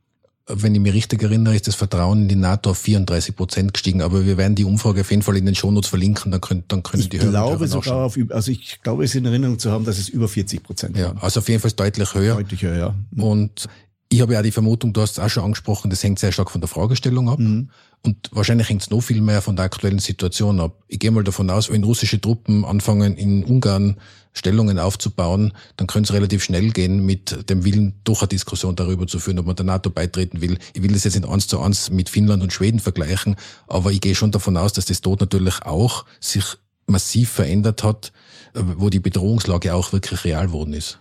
[0.55, 4.03] wenn ich mich richtig erinnere, ist das Vertrauen in die NATO auf 34 Prozent gestiegen.
[4.03, 6.83] Aber wir werden die Umfrage auf jeden Fall in den Shownotes verlinken, dann können, dann
[6.83, 9.85] können ich die Hörer glaube sogar auf, also ich glaube es in Erinnerung zu haben,
[9.85, 12.35] dass es über 40 Prozent Ja, also auf jeden Fall deutlich höher.
[12.37, 12.95] Deutlich höher, ja.
[13.23, 13.69] Und
[14.13, 16.33] ich habe ja auch die Vermutung, du hast es auch schon angesprochen, das hängt sehr
[16.33, 17.39] stark von der Fragestellung ab.
[17.39, 17.71] Mhm.
[18.03, 20.83] Und wahrscheinlich hängt es noch viel mehr von der aktuellen Situation ab.
[20.89, 23.97] Ich gehe mal davon aus, wenn russische Truppen anfangen, in Ungarn
[24.33, 29.07] Stellungen aufzubauen, dann könnte es relativ schnell gehen mit dem Willen, doch eine Diskussion darüber
[29.07, 30.59] zu führen, ob man der NATO beitreten will.
[30.73, 34.01] Ich will das jetzt nicht eins zu eins mit Finnland und Schweden vergleichen, aber ich
[34.01, 36.45] gehe schon davon aus, dass das dort natürlich auch sich
[36.87, 38.13] massiv verändert hat,
[38.55, 40.99] wo die Bedrohungslage auch wirklich real worden ist.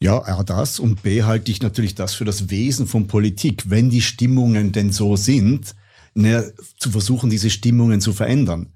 [0.00, 3.64] Ja, A, das und B halte ich natürlich das für das Wesen von Politik.
[3.70, 5.74] Wenn die Stimmungen denn so sind,
[6.14, 8.72] ne, zu versuchen, diese Stimmungen zu verändern.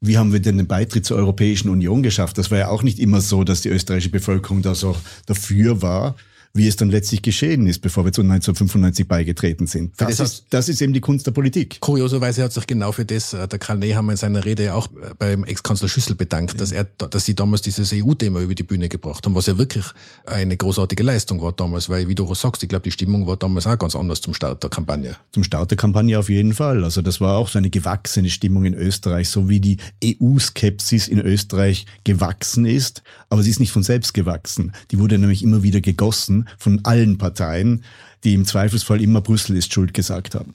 [0.00, 2.36] Wie haben wir denn den Beitritt zur Europäischen Union geschafft?
[2.38, 6.16] Das war ja auch nicht immer so, dass die österreichische Bevölkerung da so dafür war
[6.54, 9.92] wie es dann letztlich geschehen ist, bevor wir zu 1995 beigetreten sind.
[9.98, 11.80] Das, das, ist, das ist eben die Kunst der Politik.
[11.80, 15.14] Kurioserweise hat sich genau für das äh, der Karl Nehammer in seiner Rede auch äh,
[15.18, 16.58] beim Ex-Kanzler Schüssel bedankt, ja.
[16.58, 19.84] dass er, dass sie damals dieses EU-Thema über die Bühne gebracht haben, was ja wirklich
[20.24, 23.36] eine großartige Leistung war damals, weil wie du auch sagst, ich glaube, die Stimmung war
[23.36, 25.16] damals auch ganz anders zum Start der Kampagne.
[25.32, 26.84] Zum Start der Kampagne auf jeden Fall.
[26.84, 31.20] Also das war auch so eine gewachsene Stimmung in Österreich, so wie die EU-Skepsis in
[31.20, 34.72] Österreich gewachsen ist, aber sie ist nicht von selbst gewachsen.
[34.90, 37.84] Die wurde nämlich immer wieder gegossen von allen Parteien,
[38.24, 40.54] die im Zweifelsfall immer Brüssel ist schuld gesagt haben.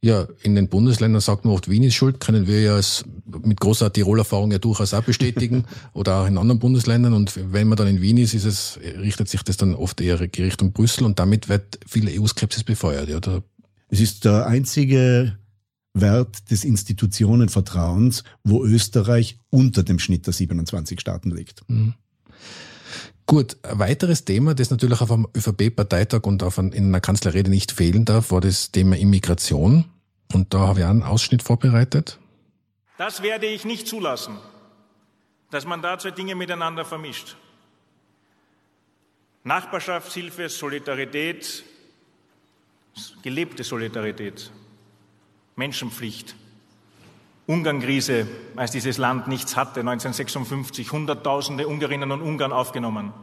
[0.00, 2.80] Ja, in den Bundesländern sagt man oft, Wien ist schuld, können wir ja
[3.44, 7.14] mit großer Tirol-Erfahrung ja durchaus auch bestätigen oder auch in anderen Bundesländern.
[7.14, 10.20] Und wenn man dann in Wien ist, ist es, richtet sich das dann oft eher
[10.20, 13.08] Richtung Brüssel und damit wird viel EU-Skepsis befeuert.
[13.08, 13.42] Ja, da
[13.88, 15.38] es ist der einzige
[15.94, 21.68] Wert des Institutionenvertrauens, wo Österreich unter dem Schnitt der 27 Staaten liegt.
[21.68, 21.94] Mhm.
[23.28, 27.50] Gut, ein weiteres Thema, das natürlich auf einem ÖVP-Parteitag und auf ein, in einer Kanzlerrede
[27.50, 29.84] nicht fehlen darf, war das Thema Immigration.
[30.32, 32.18] Und da habe ich einen Ausschnitt vorbereitet.
[32.96, 34.38] Das werde ich nicht zulassen,
[35.50, 37.36] dass man da zwei Dinge miteinander vermischt.
[39.44, 41.64] Nachbarschaftshilfe, Solidarität
[43.22, 44.50] gelebte Solidarität,
[45.54, 46.34] Menschenpflicht.
[47.48, 53.14] Ungarnkrise, als dieses Land nichts hatte, 1956, Hunderttausende Ungarinnen und Ungarn aufgenommen.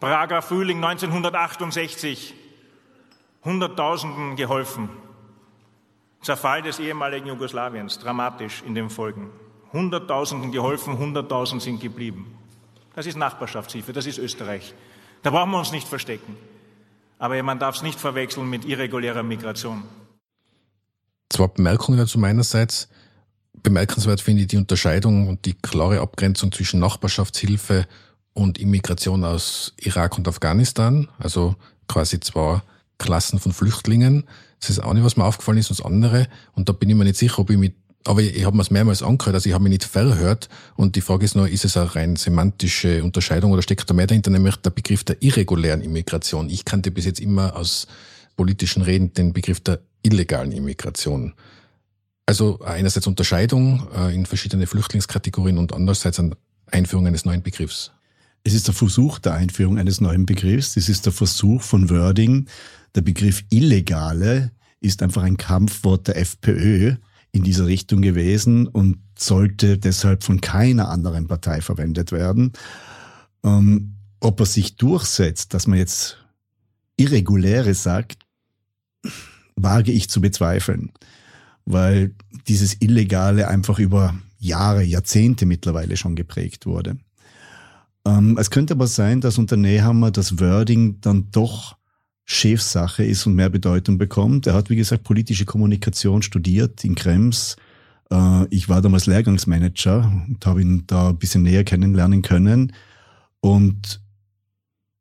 [0.00, 2.34] Prager Frühling 1968,
[3.44, 4.88] Hunderttausenden geholfen.
[6.22, 9.30] Zerfall des ehemaligen Jugoslawiens, dramatisch in den Folgen.
[9.72, 12.36] Hunderttausenden geholfen, Hunderttausend sind geblieben.
[12.96, 14.74] Das ist Nachbarschaftshilfe, das ist Österreich.
[15.22, 16.36] Da brauchen wir uns nicht verstecken.
[17.20, 19.84] Aber man darf es nicht verwechseln mit irregulärer Migration.
[21.30, 22.88] Zwei Bemerkungen dazu meinerseits.
[23.66, 27.88] Bemerkenswert finde ich die Unterscheidung und die klare Abgrenzung zwischen Nachbarschaftshilfe
[28.32, 31.08] und Immigration aus Irak und Afghanistan.
[31.18, 31.56] Also
[31.88, 32.62] quasi zwei
[32.98, 34.22] Klassen von Flüchtlingen.
[34.60, 36.28] Das ist auch nicht, was mir aufgefallen ist, das andere.
[36.52, 37.74] Und da bin ich mir nicht sicher, ob ich mit
[38.04, 40.48] aber ich, ich habe mir es mehrmals angehört, also ich habe mich nicht verhört.
[40.76, 44.06] Und die Frage ist nur, ist es eine rein semantische Unterscheidung oder steckt da mehr
[44.06, 46.48] dahinter, nämlich der Begriff der irregulären Immigration.
[46.50, 47.88] Ich kannte bis jetzt immer aus
[48.36, 51.34] politischen Reden den Begriff der illegalen Immigration.
[52.26, 56.36] Also einerseits Unterscheidung äh, in verschiedene Flüchtlingskategorien und andererseits eine
[56.66, 57.92] Einführung eines neuen Begriffs.
[58.42, 60.76] Es ist der Versuch der Einführung eines neuen Begriffs.
[60.76, 62.48] Es ist der Versuch von Wording.
[62.96, 66.96] Der Begriff Illegale ist einfach ein Kampfwort der FPÖ
[67.32, 72.52] in dieser Richtung gewesen und sollte deshalb von keiner anderen Partei verwendet werden.
[73.44, 76.24] Ähm, ob er sich durchsetzt, dass man jetzt
[76.96, 78.18] Irreguläre sagt,
[79.54, 80.92] wage ich zu bezweifeln,
[81.66, 82.14] weil
[82.48, 86.96] dieses Illegale einfach über Jahre, Jahrzehnte mittlerweile schon geprägt wurde.
[88.06, 91.76] Ähm, es könnte aber sein, dass unter Nehammer das Wording dann doch
[92.24, 94.46] Chefsache ist und mehr Bedeutung bekommt.
[94.46, 97.56] Er hat, wie gesagt, politische Kommunikation studiert in Krems.
[98.10, 102.72] Äh, ich war damals Lehrgangsmanager und habe ihn da ein bisschen näher kennenlernen können.
[103.40, 104.00] Und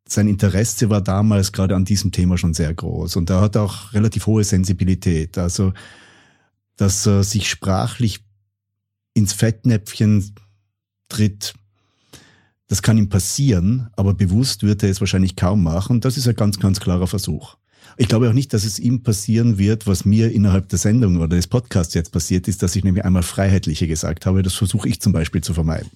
[0.07, 3.15] sein Interesse war damals gerade an diesem Thema schon sehr groß.
[3.15, 5.37] Und er hat auch relativ hohe Sensibilität.
[5.37, 5.73] Also,
[6.77, 8.23] dass er sich sprachlich
[9.13, 10.35] ins Fettnäpfchen
[11.09, 11.53] tritt,
[12.67, 16.01] das kann ihm passieren, aber bewusst wird er es wahrscheinlich kaum machen.
[16.01, 17.57] Das ist ein ganz, ganz klarer Versuch.
[17.97, 21.35] Ich glaube auch nicht, dass es ihm passieren wird, was mir innerhalb der Sendung oder
[21.35, 24.41] des Podcasts jetzt passiert ist, dass ich nämlich einmal Freiheitliche gesagt habe.
[24.41, 25.91] Das versuche ich zum Beispiel zu vermeiden.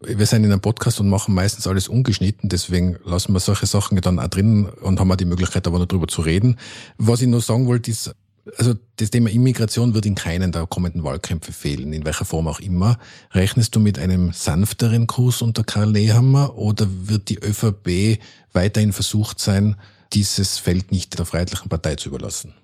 [0.00, 4.00] Wir sind in einem Podcast und machen meistens alles ungeschnitten, deswegen lassen wir solche Sachen
[4.00, 6.56] dann auch drin und haben auch die Möglichkeit, aber noch zu reden.
[6.98, 8.12] Was ich nur sagen wollte, ist,
[8.56, 12.60] also das Thema Immigration wird in keinen der kommenden Wahlkämpfe fehlen, in welcher Form auch
[12.60, 12.98] immer.
[13.32, 18.18] Rechnest du mit einem sanfteren Kurs unter Karl Nehammer oder wird die ÖVP
[18.52, 19.76] weiterhin versucht sein,
[20.12, 22.54] dieses Feld nicht der Freiheitlichen Partei zu überlassen?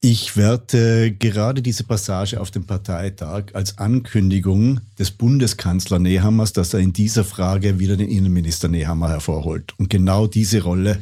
[0.00, 6.80] Ich werte gerade diese Passage auf dem Parteitag als Ankündigung des Bundeskanzler Nehammers, dass er
[6.80, 11.00] in dieser Frage wieder den Innenminister Nehammer hervorholt und genau diese Rolle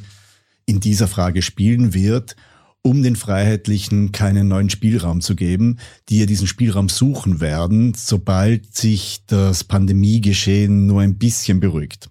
[0.67, 2.37] in dieser Frage spielen wird
[2.83, 8.75] um den Freiheitlichen keinen neuen Spielraum zu geben, die ja diesen Spielraum suchen werden, sobald
[8.75, 12.11] sich das Pandemiegeschehen nur ein bisschen beruhigt.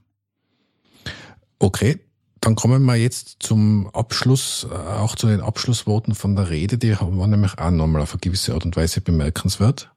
[1.60, 2.00] Okay,
[2.40, 6.78] dann kommen wir jetzt zum Abschluss, äh, auch zu den Abschlussworten von der Rede.
[6.78, 9.92] Die waren nämlich auch nochmal auf eine gewisse Art und Weise bemerkenswert.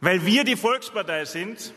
[0.00, 1.74] Weil wir die Volkspartei sind,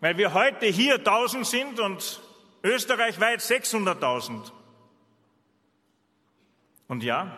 [0.00, 2.20] weil wir heute hier 1000 sind und
[2.64, 4.50] österreichweit 600.000
[6.88, 7.36] und ja,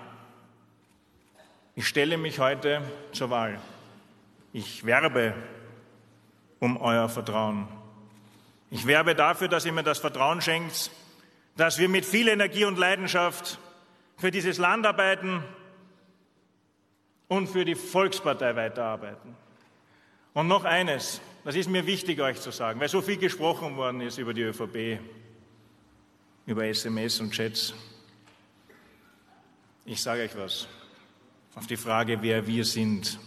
[1.75, 2.83] ich stelle mich heute
[3.13, 3.61] zur Wahl.
[4.53, 5.35] Ich werbe
[6.59, 7.69] um euer Vertrauen.
[8.71, 10.91] Ich werbe dafür, dass ihr mir das Vertrauen schenkt,
[11.57, 13.59] dass wir mit viel Energie und Leidenschaft
[14.17, 15.43] für dieses Land arbeiten
[17.29, 19.37] und für die Volkspartei weiterarbeiten.
[20.35, 24.01] Und noch eines, das ist mir wichtig euch zu sagen, weil so viel gesprochen worden
[24.01, 25.01] ist über die ÖVP,
[26.47, 27.75] über SMS und Chats.
[29.91, 30.69] Ich sage euch was
[31.57, 33.19] auf die Frage, wer wir sind.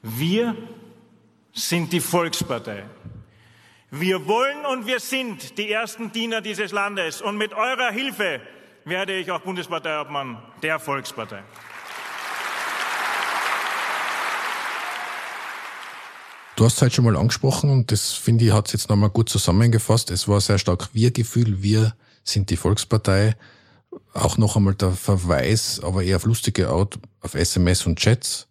[0.00, 0.56] Wir
[1.52, 2.84] sind die Volkspartei.
[3.90, 7.20] Wir wollen und wir sind die ersten Diener dieses Landes.
[7.20, 8.40] Und mit eurer Hilfe
[8.86, 11.42] werde ich auch Bundesparteiobmann der Volkspartei.
[16.56, 19.10] Du hast es halt schon mal angesprochen und das finde ich hat es jetzt nochmal
[19.10, 20.10] gut zusammengefasst.
[20.10, 21.62] Es war sehr stark Wir-Gefühl.
[21.62, 23.36] Wir sind die Volkspartei.
[24.12, 28.48] Auch noch einmal der Verweis, aber eher auf lustige Art, auf SMS und Chats.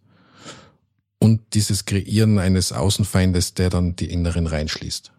[1.20, 5.12] Und dieses Kreieren eines Außenfeindes, der dann die Inneren reinschließt.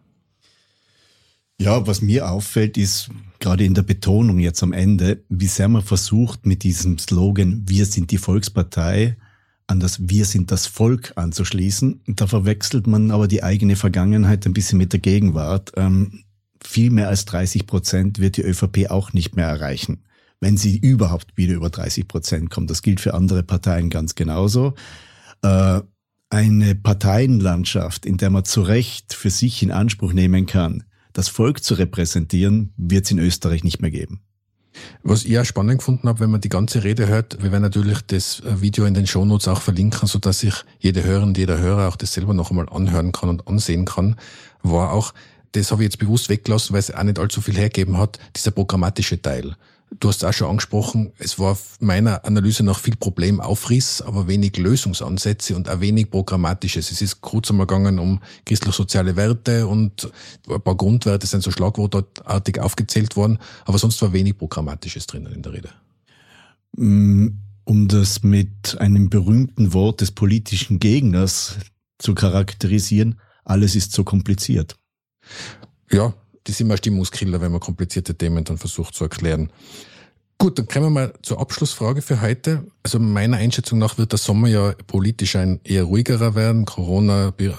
[1.59, 3.09] Ja, was mir auffällt, ist
[3.39, 7.85] gerade in der Betonung jetzt am Ende, wie sehr man versucht, mit diesem Slogan Wir
[7.85, 9.17] sind die Volkspartei
[9.65, 12.01] an das Wir sind das Volk anzuschließen.
[12.07, 15.73] Da verwechselt man aber die eigene Vergangenheit ein bisschen mit der Gegenwart.
[15.75, 16.23] Ähm,
[16.63, 20.03] viel mehr als 30 Prozent wird die ÖVP auch nicht mehr erreichen,
[20.39, 22.69] wenn sie überhaupt wieder über 30 Prozent kommt.
[22.69, 24.73] Das gilt für andere Parteien ganz genauso.
[25.41, 25.81] Äh,
[26.29, 30.83] eine Parteienlandschaft, in der man zu Recht für sich in Anspruch nehmen kann,
[31.13, 34.21] das Volk zu repräsentieren, wird es in Österreich nicht mehr geben.
[35.01, 38.01] Was ich auch spannend gefunden habe, wenn man die ganze Rede hört, wir werden natürlich
[38.01, 41.95] das Video in den Shownotes auch verlinken, so dass sich jede Hörerin, jeder Hörer auch
[41.95, 44.17] das selber noch einmal anhören kann und ansehen kann,
[44.61, 45.13] war auch,
[45.53, 48.51] das habe ich jetzt bewusst weggelassen, weil es auch nicht allzu viel hergeben hat, dieser
[48.51, 49.55] programmatische Teil.
[49.99, 55.55] Du hast auch schon angesprochen, es war meiner Analyse nach viel Problemaufriss, aber wenig Lösungsansätze
[55.55, 56.91] und auch wenig Programmatisches.
[56.91, 60.11] Es ist kurz einmal gegangen um christlich-soziale Werte und
[60.49, 65.41] ein paar Grundwerte sind so schlagwortartig aufgezählt worden, aber sonst war wenig Programmatisches drinnen in
[65.41, 65.69] der Rede.
[66.75, 67.27] Mm,
[67.63, 71.55] um das mit einem berühmten Wort des politischen Gegners
[71.97, 74.75] zu charakterisieren, alles ist so kompliziert.
[75.89, 76.13] Ja,
[76.47, 79.51] die sind immer Stimmungskiller, wenn man komplizierte Themen dann versucht zu erklären.
[80.39, 82.63] Gut, dann kommen wir mal zur Abschlussfrage für heute.
[82.83, 86.65] Also meiner Einschätzung nach wird der Sommer ja politisch ein eher ruhigerer werden.
[86.65, 87.51] Corona äh,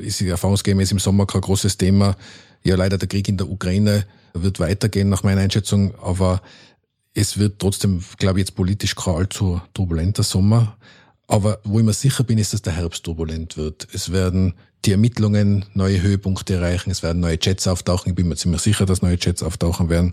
[0.00, 2.16] ist erfahrungsgemäß im Sommer kein großes Thema.
[2.64, 6.40] Ja, leider der Krieg in der Ukraine wird weitergehen nach meiner Einschätzung, aber
[7.12, 10.78] es wird trotzdem, glaube ich, jetzt politisch kein allzu turbulenter Sommer.
[11.32, 13.88] Aber wo ich mir sicher bin, ist, dass der Herbst turbulent wird.
[13.94, 14.52] Es werden
[14.84, 18.10] die Ermittlungen neue Höhepunkte erreichen, es werden neue Chats auftauchen.
[18.10, 20.12] Ich bin mir ziemlich sicher, dass neue Chats auftauchen werden.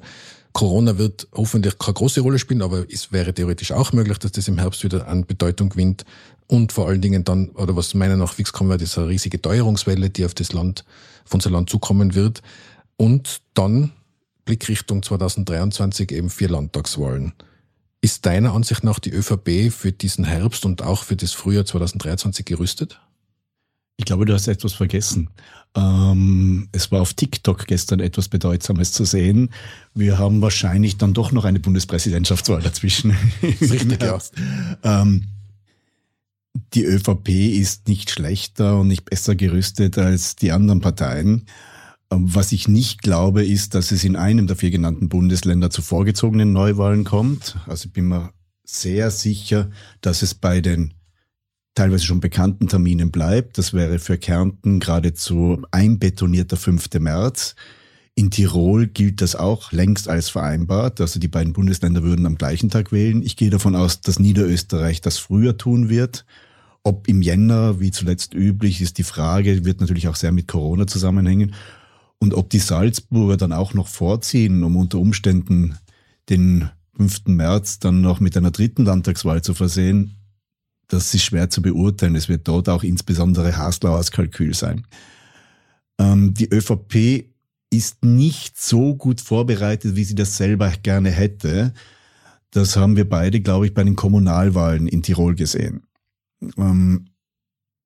[0.53, 4.47] Corona wird hoffentlich keine große Rolle spielen, aber es wäre theoretisch auch möglich, dass das
[4.47, 6.05] im Herbst wieder an Bedeutung gewinnt.
[6.47, 9.41] Und vor allen Dingen dann, oder was meiner nach fix kommen wird, ist eine riesige
[9.41, 10.85] Teuerungswelle, die auf das Land,
[11.25, 12.41] auf unser Land zukommen wird.
[12.95, 13.91] Und dann
[14.45, 17.33] Blickrichtung 2023 eben vier Landtagswahlen.
[18.01, 22.45] Ist deiner Ansicht nach die ÖVP für diesen Herbst und auch für das Frühjahr 2023
[22.45, 22.99] gerüstet?
[23.97, 25.29] Ich glaube, du hast etwas vergessen.
[25.75, 29.49] Ähm, es war auf TikTok gestern etwas Bedeutsames zu sehen.
[29.93, 33.15] Wir haben wahrscheinlich dann doch noch eine Bundespräsidentschaftswahl dazwischen.
[33.43, 34.17] Richtig, ja.
[34.83, 35.25] Ähm,
[36.73, 41.45] die ÖVP ist nicht schlechter und nicht besser gerüstet als die anderen Parteien.
[42.11, 45.81] Ähm, was ich nicht glaube, ist, dass es in einem der vier genannten Bundesländer zu
[45.81, 47.57] vorgezogenen Neuwahlen kommt.
[47.67, 48.31] Also ich bin mir
[48.63, 49.69] sehr sicher,
[50.01, 50.93] dass es bei den
[51.75, 53.57] teilweise schon bekannten Terminen bleibt.
[53.57, 56.89] Das wäre für Kärnten geradezu einbetonierter 5.
[56.99, 57.55] März.
[58.15, 60.99] In Tirol gilt das auch längst als vereinbart.
[60.99, 63.23] Also die beiden Bundesländer würden am gleichen Tag wählen.
[63.23, 66.25] Ich gehe davon aus, dass Niederösterreich das früher tun wird.
[66.83, 70.85] Ob im Jänner, wie zuletzt üblich, ist die Frage, wird natürlich auch sehr mit Corona
[70.85, 71.53] zusammenhängen.
[72.19, 75.77] Und ob die Salzburger dann auch noch vorziehen, um unter Umständen
[76.29, 77.27] den 5.
[77.27, 80.15] März dann noch mit einer dritten Landtagswahl zu versehen,
[80.89, 82.15] das ist schwer zu beurteilen.
[82.15, 84.85] Es wird dort auch insbesondere Haslauers Kalkül sein.
[85.99, 87.29] Ähm, die ÖVP
[87.69, 91.73] ist nicht so gut vorbereitet, wie sie das selber gerne hätte.
[92.51, 95.83] Das haben wir beide, glaube ich, bei den Kommunalwahlen in Tirol gesehen.
[96.57, 97.08] Ähm,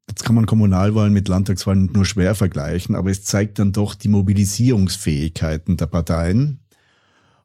[0.10, 4.10] jetzt kann man Kommunalwahlen mit Landtagswahlen nur schwer vergleichen, aber es zeigt dann doch die
[4.10, 6.60] Mobilisierungsfähigkeiten der Parteien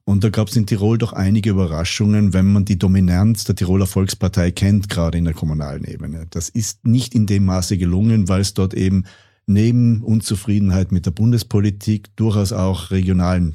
[0.08, 3.86] und da gab es in Tirol doch einige Überraschungen, wenn man die Dominanz der Tiroler
[3.86, 6.26] Volkspartei kennt, gerade in der kommunalen Ebene.
[6.30, 9.04] Das ist nicht in dem Maße gelungen, weil es dort eben
[9.44, 13.52] neben Unzufriedenheit mit der Bundespolitik durchaus auch regionalen,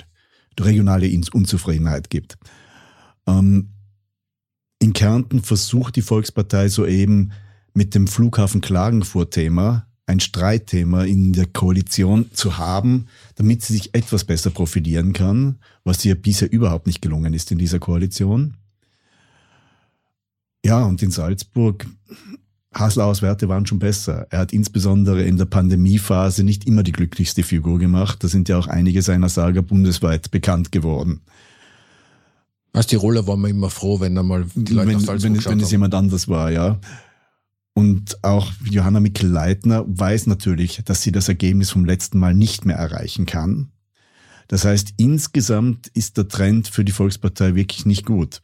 [0.60, 2.38] regionale Unzufriedenheit gibt.
[3.26, 3.70] Ähm,
[4.78, 7.32] in Kärnten versucht die Volkspartei soeben
[7.74, 14.26] mit dem Flughafen Klagenfurt-Thema ein Streitthema in der Koalition zu haben, damit sie sich etwas
[14.26, 18.56] besser profilieren kann, was ihr bisher überhaupt nicht gelungen ist in dieser Koalition.
[20.66, 21.88] Ja, und in Salzburg,
[22.74, 24.28] Haslauers Werte waren schon besser.
[24.30, 28.24] Er hat insbesondere in der Pandemiephase nicht immer die glücklichste Figur gemacht.
[28.24, 31.22] Da sind ja auch einige seiner Sager bundesweit bekannt geworden.
[32.74, 35.52] Als Tiroler waren wir immer froh, wenn er mal die Leute wenn, nach Salzburg wenn,
[35.52, 36.80] wenn es jemand anders war, ja.
[37.74, 42.78] Und auch Johanna Mikl-Leitner weiß natürlich, dass sie das Ergebnis vom letzten Mal nicht mehr
[42.78, 43.72] erreichen kann.
[44.48, 48.42] Das heißt, insgesamt ist der Trend für die Volkspartei wirklich nicht gut,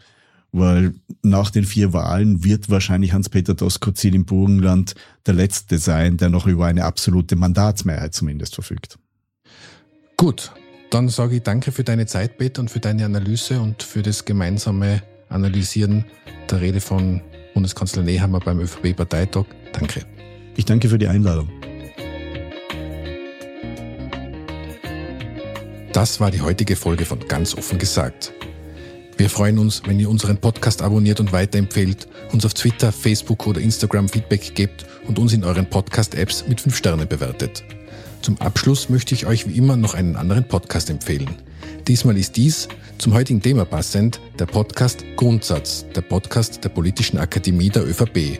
[0.52, 4.96] weil nach den vier Wahlen wird wahrscheinlich Hans-Peter Doskozil im Burgenland
[5.28, 8.98] der Letzte sein, der noch über eine absolute Mandatsmehrheit zumindest verfügt.
[10.18, 10.52] Gut,
[10.90, 14.26] dann sage ich danke für deine Zeit, Peter, und für deine Analyse und für das
[14.26, 16.06] gemeinsame Analysieren
[16.50, 17.22] der Rede von
[17.60, 19.44] Bundeskanzler Nehammer beim ÖVP-Parteitag.
[19.74, 20.06] Danke.
[20.56, 21.50] Ich danke für die Einladung.
[25.92, 28.32] Das war die heutige Folge von Ganz offen gesagt.
[29.18, 33.60] Wir freuen uns, wenn ihr unseren Podcast abonniert und weiterempfehlt, uns auf Twitter, Facebook oder
[33.60, 37.66] Instagram Feedback gebt und uns in euren Podcast-Apps mit 5 Sternen bewertet.
[38.22, 41.36] Zum Abschluss möchte ich euch wie immer noch einen anderen Podcast empfehlen.
[41.90, 42.68] Diesmal ist dies,
[43.00, 48.38] zum heutigen Thema passend, der Podcast Grundsatz, der Podcast der Politischen Akademie der ÖVP.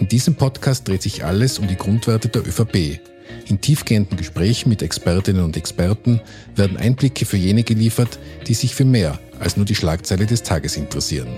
[0.00, 2.98] In diesem Podcast dreht sich alles um die Grundwerte der ÖVP.
[3.48, 6.22] In tiefgehenden Gesprächen mit Expertinnen und Experten
[6.54, 10.78] werden Einblicke für jene geliefert, die sich für mehr als nur die Schlagzeile des Tages
[10.78, 11.28] interessieren.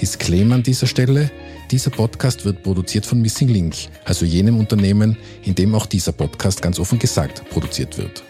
[0.00, 1.30] Disclaimer an dieser Stelle,
[1.70, 3.74] dieser Podcast wird produziert von Missing Link,
[4.06, 8.24] also jenem Unternehmen, in dem auch dieser Podcast ganz offen gesagt produziert wird.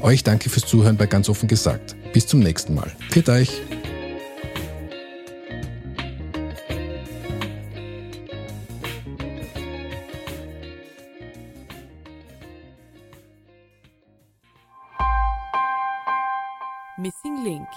[0.00, 1.94] Euch danke fürs Zuhören bei ganz offen gesagt.
[2.12, 2.92] Bis zum nächsten Mal.
[3.10, 3.62] Viert euch!
[16.98, 17.68] Missing Link